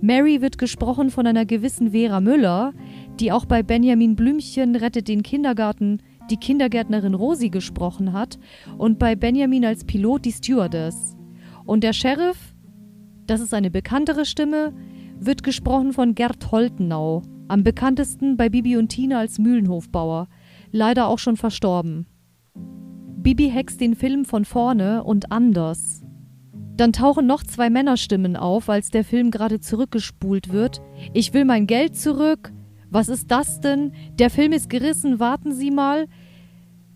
Mary 0.02 0.41
wird 0.41 0.58
gesprochen 0.58 1.12
von 1.12 1.28
einer 1.28 1.46
gewissen 1.46 1.91
Vera 1.91 2.20
Müller, 2.20 2.74
die 3.19 3.32
auch 3.32 3.45
bei 3.45 3.63
Benjamin 3.63 4.15
Blümchen 4.15 4.76
rettet 4.76 5.08
den 5.08 5.24
Kindergarten 5.24 6.02
die 6.30 6.38
Kindergärtnerin 6.38 7.13
Rosi 7.13 7.50
gesprochen 7.50 8.13
hat 8.13 8.39
und 8.78 8.97
bei 8.97 9.15
Benjamin 9.15 9.65
als 9.65 9.84
Pilot 9.84 10.26
die 10.26 10.32
Stewardess. 10.32 11.17
Und 11.65 11.84
der 11.84 11.93
Sheriff, 11.93 12.56
das 13.28 13.41
ist 13.41 13.54
eine 13.54 13.69
bekanntere 13.69 14.26
Stimme, 14.26 14.74
wird 15.19 15.43
gesprochen 15.43 15.93
von 15.93 16.15
Gerd 16.15 16.52
Holtenau, 16.52 17.21
am 17.47 17.63
bekanntesten 17.63 18.38
bei 18.38 18.50
Bibi 18.50 18.78
und 18.78 18.89
Tina 18.89 19.19
als 19.19 19.38
Mühlenhofbauer, 19.38 20.28
leider 20.71 21.08
auch 21.08 21.19
schon 21.19 21.38
verstorben. 21.38 22.08
Bibi 23.17 23.50
hext 23.50 23.82
den 23.82 23.95
Film 23.95 24.26
von 24.26 24.45
vorne 24.45 25.04
und 25.04 25.32
anders. 25.32 26.02
Dann 26.76 26.93
tauchen 26.93 27.28
noch 27.28 27.43
zwei 27.43 27.69
Männerstimmen 27.69 28.36
auf, 28.36 28.67
als 28.69 28.89
der 28.89 29.04
Film 29.04 29.30
gerade 29.30 29.60
zurückgespult 29.60 30.52
wird. 30.52 30.82
Ich 31.13 31.34
will 31.34 31.45
mein 31.45 31.67
Geld 31.67 31.95
zurück. 31.95 32.52
Was 32.92 33.08
ist 33.08 33.32
das 33.32 33.62
denn? 33.62 33.94
Der 34.20 34.30
Film 34.30 34.52
ist 34.52 34.70
gerissen, 34.70 35.20
warten 35.20 35.54
Sie 35.54 35.72
mal. 35.72 36.08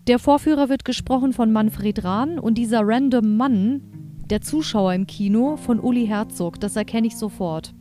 Der 0.06 0.18
Vorführer 0.18 0.68
wird 0.68 0.84
gesprochen 0.84 1.32
von 1.32 1.50
Manfred 1.50 2.04
Rahn 2.04 2.38
und 2.38 2.58
dieser 2.58 2.82
random 2.84 3.36
Mann, 3.36 3.80
der 4.28 4.42
Zuschauer 4.42 4.92
im 4.92 5.06
Kino, 5.06 5.56
von 5.56 5.80
Uli 5.80 6.06
Herzog, 6.06 6.60
das 6.60 6.76
erkenne 6.76 7.06
ich 7.06 7.16
sofort. 7.16 7.74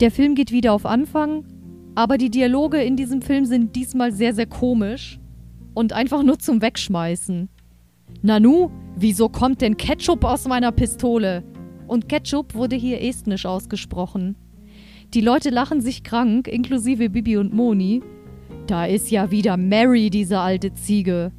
Der 0.00 0.10
Film 0.10 0.34
geht 0.34 0.50
wieder 0.50 0.72
auf 0.72 0.86
Anfang, 0.86 1.44
aber 1.94 2.16
die 2.16 2.30
Dialoge 2.30 2.82
in 2.82 2.96
diesem 2.96 3.20
Film 3.20 3.44
sind 3.44 3.76
diesmal 3.76 4.12
sehr, 4.12 4.34
sehr 4.34 4.46
komisch 4.46 5.20
und 5.74 5.92
einfach 5.92 6.22
nur 6.22 6.38
zum 6.38 6.62
Wegschmeißen. 6.62 7.50
Nanu, 8.22 8.70
wieso 8.96 9.28
kommt 9.28 9.60
denn 9.60 9.76
Ketchup 9.76 10.24
aus 10.24 10.48
meiner 10.48 10.72
Pistole? 10.72 11.44
Und 11.86 12.08
Ketchup 12.08 12.54
wurde 12.54 12.76
hier 12.76 13.02
estnisch 13.02 13.44
ausgesprochen. 13.44 14.36
Die 15.12 15.20
Leute 15.20 15.50
lachen 15.50 15.80
sich 15.80 16.04
krank, 16.04 16.46
inklusive 16.46 17.10
Bibi 17.10 17.36
und 17.36 17.52
Moni, 17.52 18.00
da 18.68 18.84
ist 18.84 19.10
ja 19.10 19.32
wieder 19.32 19.56
Mary, 19.56 20.10
diese 20.10 20.38
alte 20.38 20.72
Ziege. 20.74 21.32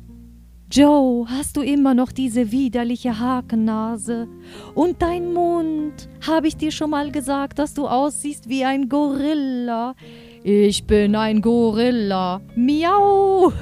Joe, 0.69 1.25
hast 1.29 1.55
du 1.55 1.62
immer 1.62 1.93
noch 1.93 2.12
diese 2.12 2.51
widerliche 2.51 3.17
Hakennase? 3.17 4.27
Und 4.73 5.01
dein 5.01 5.31
Mund? 5.34 6.10
Habe 6.27 6.49
ich 6.49 6.57
dir 6.57 6.71
schon 6.71 6.89
mal 6.89 7.10
gesagt, 7.12 7.60
dass 7.60 7.73
du 7.73 7.88
aussiehst 7.88 8.49
wie 8.49 8.65
ein 8.65 8.89
Gorilla? 8.89 9.95
Ich 10.43 10.86
bin 10.86 11.15
ein 11.15 11.39
Gorilla. 11.39 12.41
Miau! 12.57 13.53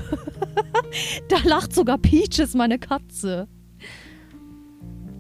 da 1.30 1.38
lacht 1.44 1.76
sogar 1.76 2.00
Peaches, 2.00 2.56
meine 2.56 2.80
Katze. 2.80 3.48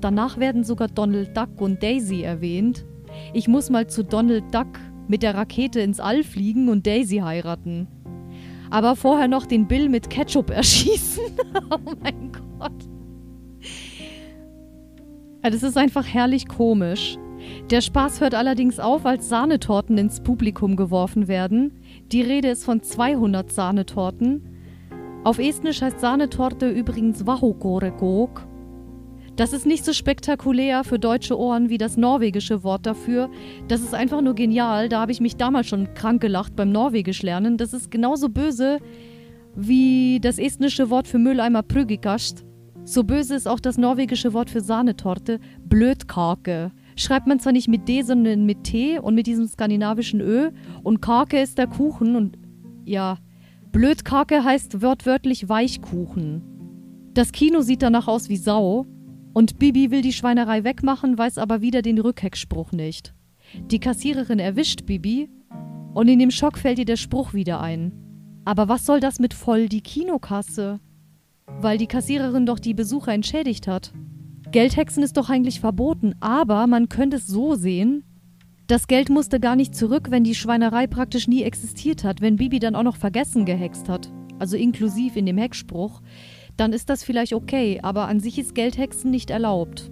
Danach 0.01 0.39
werden 0.39 0.63
sogar 0.63 0.87
Donald 0.87 1.37
Duck 1.37 1.61
und 1.61 1.83
Daisy 1.83 2.23
erwähnt. 2.23 2.85
Ich 3.33 3.47
muss 3.47 3.69
mal 3.69 3.87
zu 3.87 4.03
Donald 4.03 4.53
Duck 4.53 4.79
mit 5.07 5.23
der 5.23 5.35
Rakete 5.35 5.79
ins 5.79 5.99
All 5.99 6.23
fliegen 6.23 6.69
und 6.69 6.85
Daisy 6.85 7.17
heiraten 7.17 7.87
aber 8.69 8.95
vorher 8.95 9.27
noch 9.27 9.45
den 9.45 9.67
Bill 9.67 9.89
mit 9.89 10.09
Ketchup 10.09 10.49
erschießen. 10.55 11.23
oh 11.69 11.77
mein 12.01 12.31
Gott. 12.31 12.71
Das 15.41 15.63
ist 15.63 15.77
einfach 15.77 16.05
herrlich 16.05 16.47
komisch. 16.47 17.17
Der 17.71 17.81
Spaß 17.81 18.19
hört 18.19 18.35
allerdings 18.35 18.79
auf, 18.79 19.05
als 19.05 19.29
Sahnetorten 19.29 19.97
ins 19.97 20.21
Publikum 20.21 20.75
geworfen 20.75 21.27
werden. 21.27 21.79
Die 22.11 22.21
Rede 22.21 22.49
ist 22.49 22.65
von 22.65 22.83
200 22.83 23.51
Sahnetorten. 23.51 24.43
Auf 25.23 25.39
Estnisch 25.39 25.81
heißt 25.81 25.99
Sahnetorte 25.99 26.69
übrigens 26.69 27.25
Vahukorekok 27.25 28.45
das 29.39 29.53
ist 29.53 29.65
nicht 29.65 29.85
so 29.85 29.93
spektakulär 29.93 30.83
für 30.83 30.99
deutsche 30.99 31.39
Ohren 31.39 31.69
wie 31.69 31.77
das 31.77 31.95
norwegische 31.95 32.61
Wort 32.63 32.85
dafür. 32.85 33.29
Das 33.69 33.79
ist 33.79 33.93
einfach 33.93 34.21
nur 34.21 34.35
genial. 34.35 34.89
Da 34.89 34.99
habe 34.99 35.13
ich 35.13 35.21
mich 35.21 35.37
damals 35.37 35.67
schon 35.67 35.93
krank 35.93 36.21
gelacht 36.21 36.57
beim 36.57 36.73
Norwegisch 36.73 37.21
lernen. 37.21 37.55
Das 37.55 37.71
ist 37.71 37.89
genauso 37.89 38.27
böse 38.27 38.79
wie 39.55 40.19
das 40.21 40.39
estnische 40.39 40.89
Wort 40.89 41.07
für 41.07 41.19
Mülleimer 41.19 41.63
Prügikast. 41.63 42.43
So 42.83 43.05
böse 43.05 43.33
ist 43.33 43.47
auch 43.47 43.61
das 43.61 43.77
norwegische 43.77 44.33
Wort 44.33 44.49
für 44.49 44.59
Sahnetorte, 44.59 45.39
Blödkake. 45.63 46.71
Schreibt 46.97 47.27
man 47.27 47.39
zwar 47.39 47.53
nicht 47.53 47.69
mit 47.69 47.87
D, 47.87 48.01
sondern 48.01 48.45
mit 48.45 48.65
T 48.65 48.99
und 48.99 49.15
mit 49.15 49.25
diesem 49.25 49.47
skandinavischen 49.47 50.19
Ö. 50.19 50.51
Und 50.83 51.01
Kake 51.01 51.41
ist 51.41 51.57
der 51.57 51.67
Kuchen 51.67 52.17
und 52.17 52.37
ja, 52.83 53.17
Blödkake 53.71 54.43
heißt 54.43 54.81
wörtwörtlich 54.81 55.47
Weichkuchen. 55.47 56.41
Das 57.13 57.31
Kino 57.31 57.61
sieht 57.61 57.83
danach 57.83 58.09
aus 58.09 58.27
wie 58.27 58.37
Sau. 58.37 58.85
Und 59.33 59.59
Bibi 59.59 59.91
will 59.91 60.01
die 60.01 60.13
Schweinerei 60.13 60.63
wegmachen, 60.63 61.17
weiß 61.17 61.37
aber 61.37 61.61
wieder 61.61 61.81
den 61.81 61.99
Rückheckspruch 61.99 62.71
nicht. 62.71 63.13
Die 63.71 63.79
Kassiererin 63.79 64.39
erwischt 64.39 64.85
Bibi 64.85 65.29
und 65.93 66.07
in 66.07 66.19
dem 66.19 66.31
Schock 66.31 66.57
fällt 66.57 66.79
ihr 66.79 66.85
der 66.85 66.97
Spruch 66.97 67.33
wieder 67.33 67.61
ein. 67.61 67.91
Aber 68.45 68.67
was 68.67 68.85
soll 68.85 68.99
das 68.99 69.19
mit 69.19 69.33
voll 69.33 69.69
die 69.69 69.81
Kinokasse? 69.81 70.79
Weil 71.45 71.77
die 71.77 71.87
Kassiererin 71.87 72.45
doch 72.45 72.59
die 72.59 72.73
Besucher 72.73 73.13
entschädigt 73.13 73.67
hat. 73.67 73.93
Geldhexen 74.51 75.03
ist 75.03 75.17
doch 75.17 75.29
eigentlich 75.29 75.59
verboten, 75.59 76.15
aber 76.19 76.65
man 76.65 76.89
könnte 76.89 77.17
es 77.17 77.27
so 77.27 77.55
sehen, 77.55 78.03
das 78.69 78.87
Geld 78.87 79.09
musste 79.09 79.39
gar 79.39 79.55
nicht 79.55 79.75
zurück, 79.75 80.11
wenn 80.11 80.23
die 80.23 80.35
Schweinerei 80.35 80.85
praktisch 80.85 81.27
nie 81.27 81.41
existiert 81.41 82.03
hat, 82.03 82.21
wenn 82.21 82.35
Bibi 82.35 82.59
dann 82.59 82.75
auch 82.75 82.83
noch 82.83 82.97
vergessen 82.97 83.45
gehext 83.45 83.89
hat, 83.89 84.11
also 84.37 84.57
inklusiv 84.57 85.15
in 85.15 85.25
dem 85.25 85.39
Hexspruch, 85.39 86.01
dann 86.59 86.73
ist 86.73 86.89
das 86.89 87.03
vielleicht 87.03 87.33
okay, 87.33 87.79
aber 87.81 88.07
an 88.07 88.19
sich 88.19 88.37
ist 88.37 88.55
Geldhexen 88.55 89.11
nicht 89.11 89.29
erlaubt. 89.29 89.89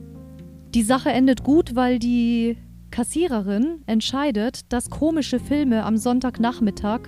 Die 0.75 0.83
Sache 0.83 1.09
endet 1.09 1.43
gut, 1.43 1.75
weil 1.75 1.97
die 1.97 2.57
Kassiererin 2.91 3.83
entscheidet, 3.85 4.71
dass 4.71 4.89
komische 4.89 5.39
Filme 5.39 5.83
am 5.83 5.97
Sonntagnachmittag 5.97 7.01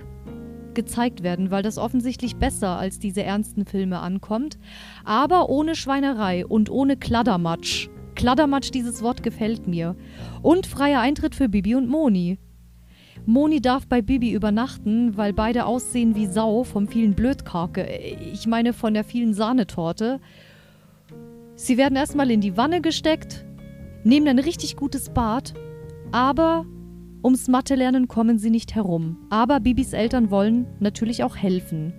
gezeigt 0.74 1.22
werden, 1.22 1.50
weil 1.50 1.62
das 1.62 1.78
offensichtlich 1.78 2.36
besser 2.36 2.78
als 2.78 2.98
diese 2.98 3.22
ernsten 3.22 3.66
Filme 3.66 3.98
ankommt, 3.98 4.58
aber 5.04 5.48
ohne 5.48 5.74
Schweinerei 5.74 6.46
und 6.46 6.70
ohne 6.70 6.96
Kladdermatsch. 6.96 7.88
Kladdermatsch, 8.14 8.70
dieses 8.70 9.02
Wort 9.02 9.22
gefällt 9.22 9.66
mir. 9.66 9.96
Und 10.42 10.66
freier 10.66 11.00
Eintritt 11.00 11.34
für 11.34 11.48
Bibi 11.48 11.74
und 11.74 11.88
Moni. 11.88 12.38
Moni 13.26 13.60
darf 13.60 13.86
bei 13.86 14.02
Bibi 14.02 14.32
übernachten, 14.32 15.16
weil 15.16 15.32
beide 15.32 15.66
aussehen 15.66 16.14
wie 16.14 16.26
Sau 16.26 16.64
vom 16.64 16.88
vielen 16.88 17.14
Blödkarke. 17.14 17.86
Ich 18.32 18.46
meine 18.46 18.72
von 18.72 18.94
der 18.94 19.04
vielen 19.04 19.34
Sahnetorte. 19.34 20.20
Sie 21.54 21.76
werden 21.76 21.96
erstmal 21.96 22.30
in 22.30 22.40
die 22.40 22.56
Wanne 22.56 22.80
gesteckt, 22.80 23.44
nehmen 24.02 24.28
ein 24.28 24.38
richtig 24.38 24.76
gutes 24.76 25.10
Bad, 25.10 25.52
aber 26.10 26.64
ums 27.22 27.48
Mathe-Lernen 27.48 28.08
kommen 28.08 28.38
sie 28.38 28.50
nicht 28.50 28.74
herum. 28.74 29.18
Aber 29.28 29.60
Bibis 29.60 29.92
Eltern 29.92 30.30
wollen 30.30 30.66
natürlich 30.80 31.22
auch 31.22 31.36
helfen. 31.36 31.92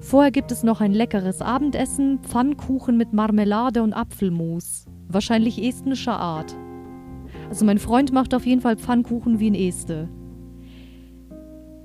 Vorher 0.00 0.30
gibt 0.30 0.52
es 0.52 0.62
noch 0.62 0.80
ein 0.80 0.92
leckeres 0.92 1.42
Abendessen, 1.42 2.20
Pfannkuchen 2.20 2.96
mit 2.96 3.12
Marmelade 3.12 3.82
und 3.82 3.92
Apfelmus. 3.92 4.86
Wahrscheinlich 5.08 5.62
estnischer 5.62 6.18
Art. 6.18 6.56
Also 7.48 7.64
mein 7.64 7.78
Freund 7.78 8.12
macht 8.12 8.34
auf 8.34 8.46
jeden 8.46 8.60
Fall 8.60 8.76
Pfannkuchen 8.76 9.40
wie 9.40 9.48
in 9.48 9.54
Este. 9.54 10.08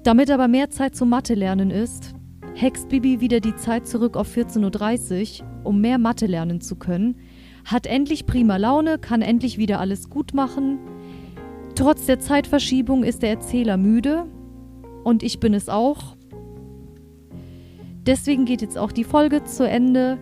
Damit 0.05 0.29
aber 0.29 0.47
mehr 0.47 0.69
Zeit 0.69 0.95
zum 0.95 1.09
Mathe-Lernen 1.09 1.71
ist, 1.71 2.13
hext 2.53 2.89
Bibi 2.89 3.21
wieder 3.21 3.39
die 3.39 3.55
Zeit 3.55 3.87
zurück 3.87 4.15
auf 4.15 4.37
14.30 4.37 5.41
Uhr, 5.41 5.47
um 5.63 5.81
mehr 5.81 5.97
Mathe 5.97 6.27
lernen 6.27 6.61
zu 6.61 6.75
können, 6.75 7.15
hat 7.65 7.87
endlich 7.87 8.27
prima 8.27 8.57
Laune, 8.57 8.99
kann 8.99 9.23
endlich 9.23 9.57
wieder 9.57 9.79
alles 9.79 10.11
gut 10.11 10.35
machen. 10.35 10.77
Trotz 11.73 12.05
der 12.05 12.19
Zeitverschiebung 12.19 13.03
ist 13.03 13.23
der 13.23 13.31
Erzähler 13.31 13.77
müde 13.77 14.27
und 15.03 15.23
ich 15.23 15.39
bin 15.39 15.55
es 15.55 15.69
auch. 15.69 16.15
Deswegen 18.05 18.45
geht 18.45 18.61
jetzt 18.61 18.77
auch 18.77 18.91
die 18.91 19.05
Folge 19.05 19.43
zu 19.45 19.67
Ende. 19.67 20.19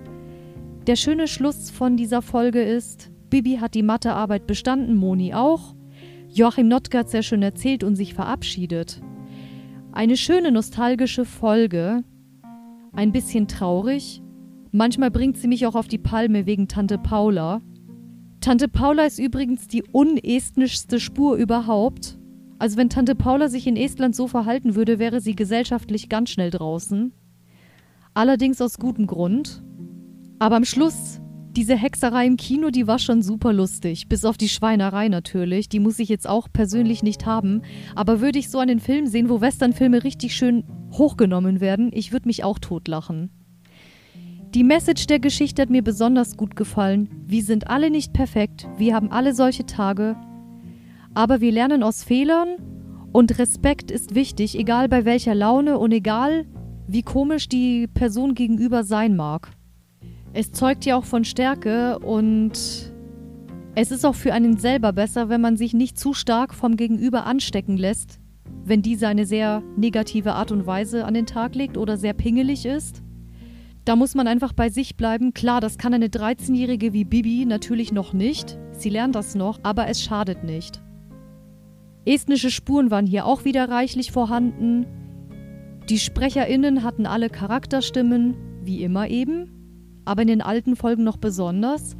Der 0.88 0.96
schöne 0.96 1.28
Schluss 1.28 1.70
von 1.70 1.98
dieser 1.98 2.22
Folge 2.22 2.64
ist, 2.64 3.12
Bibi 3.30 3.58
hat 3.58 3.76
die 3.76 3.84
Mathearbeit 3.84 4.48
bestanden, 4.48 4.96
Moni 4.96 5.34
auch. 5.34 5.76
Joachim 6.30 6.70
Notke 6.70 7.00
hat 7.00 7.10
sehr 7.10 7.22
schön 7.22 7.44
erzählt 7.44 7.84
und 7.84 7.98
sich 7.98 8.14
verabschiedet. 8.14 9.02
Eine 9.94 10.18
schöne 10.18 10.52
nostalgische 10.52 11.24
Folge. 11.24 12.04
Ein 12.94 13.12
bisschen 13.12 13.48
traurig. 13.48 14.24
Manchmal 14.72 15.12
bringt 15.12 15.38
sie 15.38 15.48
mich 15.48 15.68
auch 15.68 15.76
auf 15.76 15.88
die 15.88 16.00
Palme 16.00 16.48
wegen 16.48 16.68
Tante 16.68 16.98
Paula. 16.98 17.62
Tante 18.42 18.68
Paula 18.68 19.06
ist 19.06 19.20
übrigens 19.20 19.68
die 19.68 19.84
unestnischste 19.84 21.00
Spur 21.00 21.36
überhaupt. 21.36 22.18
Also 22.58 22.76
wenn 22.78 22.90
Tante 22.90 23.14
Paula 23.14 23.50
sich 23.50 23.68
in 23.68 23.76
Estland 23.76 24.16
so 24.16 24.28
verhalten 24.28 24.74
würde, 24.74 24.98
wäre 24.98 25.22
sie 25.22 25.36
gesellschaftlich 25.36 26.10
ganz 26.10 26.32
schnell 26.32 26.50
draußen. 26.50 27.14
Allerdings 28.16 28.62
aus 28.62 28.80
gutem 28.80 29.06
Grund. 29.06 29.64
Aber 30.40 30.56
am 30.56 30.66
Schluss 30.66 31.22
diese 31.56 31.76
Hexerei 31.76 32.26
im 32.26 32.38
Kino, 32.38 32.72
die 32.72 32.88
war 32.88 32.98
schon 32.98 33.22
super 33.22 33.54
lustig. 33.54 34.08
Bis 34.10 34.26
auf 34.26 34.38
die 34.38 34.50
Schweinerei 34.50 35.08
natürlich. 35.08 35.70
Die 35.70 35.80
muss 35.80 36.00
ich 36.00 36.10
jetzt 36.10 36.28
auch 36.28 36.48
persönlich 36.52 37.04
nicht 37.04 37.26
haben. 37.26 37.62
Aber 37.96 38.22
würde 38.22 38.40
ich 38.40 38.50
so 38.50 38.60
einen 38.60 38.80
Film 38.80 39.06
sehen, 39.06 39.30
wo 39.30 39.40
Westernfilme 39.40 40.04
richtig 40.04 40.36
schön 40.36 40.64
hochgenommen 40.92 41.62
werden, 41.62 41.92
ich 41.94 42.12
würde 42.12 42.28
mich 42.28 42.44
auch 42.44 42.60
totlachen. 42.60 43.30
Die 44.54 44.64
Message 44.64 45.08
der 45.08 45.20
Geschichte 45.20 45.64
hat 45.64 45.70
mir 45.70 45.84
besonders 45.84 46.38
gut 46.38 46.56
gefallen. 46.56 47.10
Wir 47.26 47.44
sind 47.44 47.68
alle 47.70 47.90
nicht 47.90 48.14
perfekt. 48.14 48.68
Wir 48.78 48.96
haben 48.96 49.12
alle 49.12 49.34
solche 49.34 49.66
Tage. 49.66 50.16
Aber 51.14 51.42
wir 51.42 51.52
lernen 51.52 51.84
aus 51.84 52.04
Fehlern. 52.04 52.58
Und 53.12 53.38
Respekt 53.38 53.92
ist 53.92 54.16
wichtig, 54.16 54.58
egal 54.58 54.90
bei 54.90 55.06
welcher 55.06 55.36
Laune 55.36 55.78
und 55.78 55.92
egal, 55.92 56.46
wie 56.88 57.04
komisch 57.04 57.48
die 57.48 57.88
Person 57.88 58.34
gegenüber 58.34 58.84
sein 58.84 59.16
mag. 59.16 59.52
Es 60.36 60.52
zeugt 60.52 60.86
ja 60.86 60.96
auch 60.96 61.06
von 61.06 61.26
Stärke 61.26 62.00
und 62.00 62.54
es 63.76 63.92
ist 63.92 64.04
auch 64.04 64.16
für 64.16 64.34
einen 64.34 64.58
selber 64.58 64.92
besser, 64.92 65.30
wenn 65.30 65.42
man 65.42 65.58
sich 65.58 65.74
nicht 65.74 65.98
zu 65.98 66.16
stark 66.16 66.56
vom 66.56 66.76
Gegenüber 66.76 67.28
anstecken 67.28 67.78
lässt, 67.78 68.20
wenn 68.66 68.82
dieser 68.82 69.10
eine 69.10 69.28
sehr 69.28 69.62
negative 69.78 70.34
Art 70.34 70.52
und 70.52 70.66
Weise 70.66 71.06
an 71.06 71.14
den 71.14 71.28
Tag 71.28 71.54
legt 71.54 71.78
oder 71.78 71.98
sehr 71.98 72.14
pingelig 72.14 72.66
ist. 72.66 73.04
Da 73.86 73.96
muss 73.96 74.16
man 74.16 74.28
einfach 74.28 74.54
bei 74.54 74.70
sich 74.70 74.98
bleiben. 74.98 75.36
Klar, 75.36 75.62
das 75.62 75.78
kann 75.78 75.94
eine 75.94 76.08
13-Jährige 76.08 76.94
wie 76.94 77.04
Bibi 77.04 77.46
natürlich 77.46 77.92
noch 77.92 78.14
nicht. 78.14 78.58
Sie 78.72 78.90
lernt 78.90 79.14
das 79.14 79.36
noch, 79.36 79.60
aber 79.62 79.88
es 79.88 80.02
schadet 80.02 80.44
nicht. 80.44 80.82
Estnische 82.06 82.50
Spuren 82.50 82.90
waren 82.90 83.06
hier 83.06 83.28
auch 83.28 83.46
wieder 83.46 83.70
reichlich 83.70 84.12
vorhanden. 84.12 84.88
Die 85.90 86.00
SprecherInnen 86.00 86.84
hatten 86.84 87.06
alle 87.06 87.30
Charakterstimmen, 87.30 88.36
wie 88.64 88.82
immer 88.84 89.10
eben 89.10 89.63
aber 90.06 90.24
in 90.24 90.28
den 90.28 90.42
alten 90.42 90.76
Folgen 90.76 91.04
noch 91.04 91.18
besonders. 91.18 91.96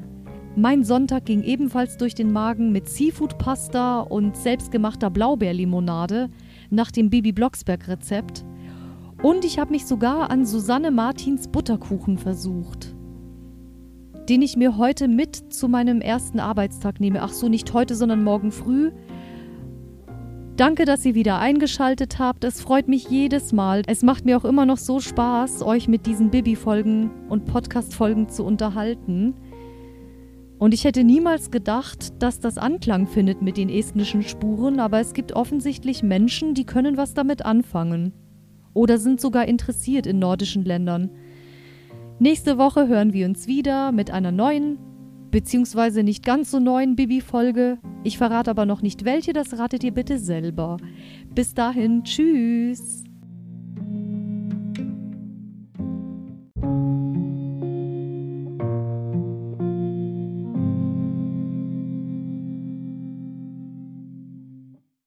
Mein 0.56 0.84
Sonntag 0.84 1.26
ging 1.26 1.42
ebenfalls 1.44 1.98
durch 1.98 2.14
den 2.14 2.32
Magen 2.32 2.72
mit 2.72 2.88
Seafood-Pasta 2.88 4.02
und 4.02 4.38
selbstgemachter 4.38 5.10
Blaubeerlimonade 5.10 6.30
nach 6.70 6.92
dem 6.92 7.10
Bibi 7.10 7.32
Blocksberg-Rezept. 7.32 8.46
Und 9.24 9.46
ich 9.46 9.58
habe 9.58 9.72
mich 9.72 9.86
sogar 9.86 10.30
an 10.30 10.46
Susanne 10.46 10.92
Martins 10.92 11.48
Butterkuchen 11.48 12.18
versucht, 12.18 12.94
den 14.30 14.42
ich 14.42 14.58
mir 14.58 14.78
heute 14.78 15.08
mit 15.08 15.54
zu 15.54 15.68
meinem 15.68 16.02
ersten 16.02 16.40
Arbeitstag 16.40 17.00
nehme. 17.00 17.22
Ach 17.24 17.34
so, 17.34 17.50
nicht 17.50 17.74
heute, 17.74 17.96
sondern 17.96 18.24
morgen 18.24 18.52
früh. 18.52 18.92
Danke, 20.56 20.86
dass 20.86 21.04
ihr 21.04 21.16
wieder 21.16 21.40
eingeschaltet 21.40 22.20
habt. 22.20 22.44
Es 22.44 22.62
freut 22.62 22.88
mich 22.88 23.10
jedes 23.10 23.54
Mal. 23.54 23.82
Es 23.88 24.04
macht 24.04 24.24
mir 24.24 24.38
auch 24.38 24.46
immer 24.46 24.68
noch 24.68 24.78
so 24.78 25.00
Spaß, 25.00 25.64
euch 25.64 25.88
mit 25.88 26.06
diesen 26.06 26.30
Bibi-Folgen 26.30 27.10
und 27.28 27.46
Podcast-Folgen 27.46 28.30
zu 28.30 28.44
unterhalten. 28.46 29.34
Und 30.60 30.76
ich 30.76 30.84
hätte 30.84 31.04
niemals 31.04 31.50
gedacht, 31.50 32.22
dass 32.22 32.40
das 32.40 32.60
Anklang 32.60 33.08
findet 33.08 33.42
mit 33.42 33.58
den 33.58 33.68
estnischen 33.68 34.22
Spuren, 34.22 34.80
aber 34.80 35.00
es 35.00 35.14
gibt 35.14 35.34
offensichtlich 35.34 36.04
Menschen, 36.04 36.54
die 36.54 36.66
können 36.66 36.98
was 36.98 37.16
damit 37.16 37.44
anfangen. 37.44 38.14
Oder 38.76 39.00
sind 39.00 39.20
sogar 39.20 39.48
interessiert 39.48 40.06
in 40.06 40.20
nordischen 40.20 40.64
Ländern. 40.64 41.10
Nächste 42.20 42.60
Woche 42.60 42.88
hören 42.88 43.12
wir 43.12 43.26
uns 43.26 43.48
wieder 43.48 43.92
mit 43.92 44.12
einer 44.12 44.32
neuen 44.32 44.78
beziehungsweise 45.34 46.04
nicht 46.04 46.24
ganz 46.24 46.52
so 46.52 46.60
neuen 46.60 46.96
Bibi-Folge. 46.96 47.80
Ich 48.04 48.20
verrate 48.20 48.52
aber 48.52 48.68
noch 48.68 48.84
nicht 48.84 49.04
welche, 49.04 49.34
das 49.34 49.58
ratet 49.58 49.84
ihr 49.84 49.92
bitte 49.92 50.20
selber. 50.20 50.78
Bis 51.34 51.56
dahin, 51.56 52.04
tschüss! 52.04 53.04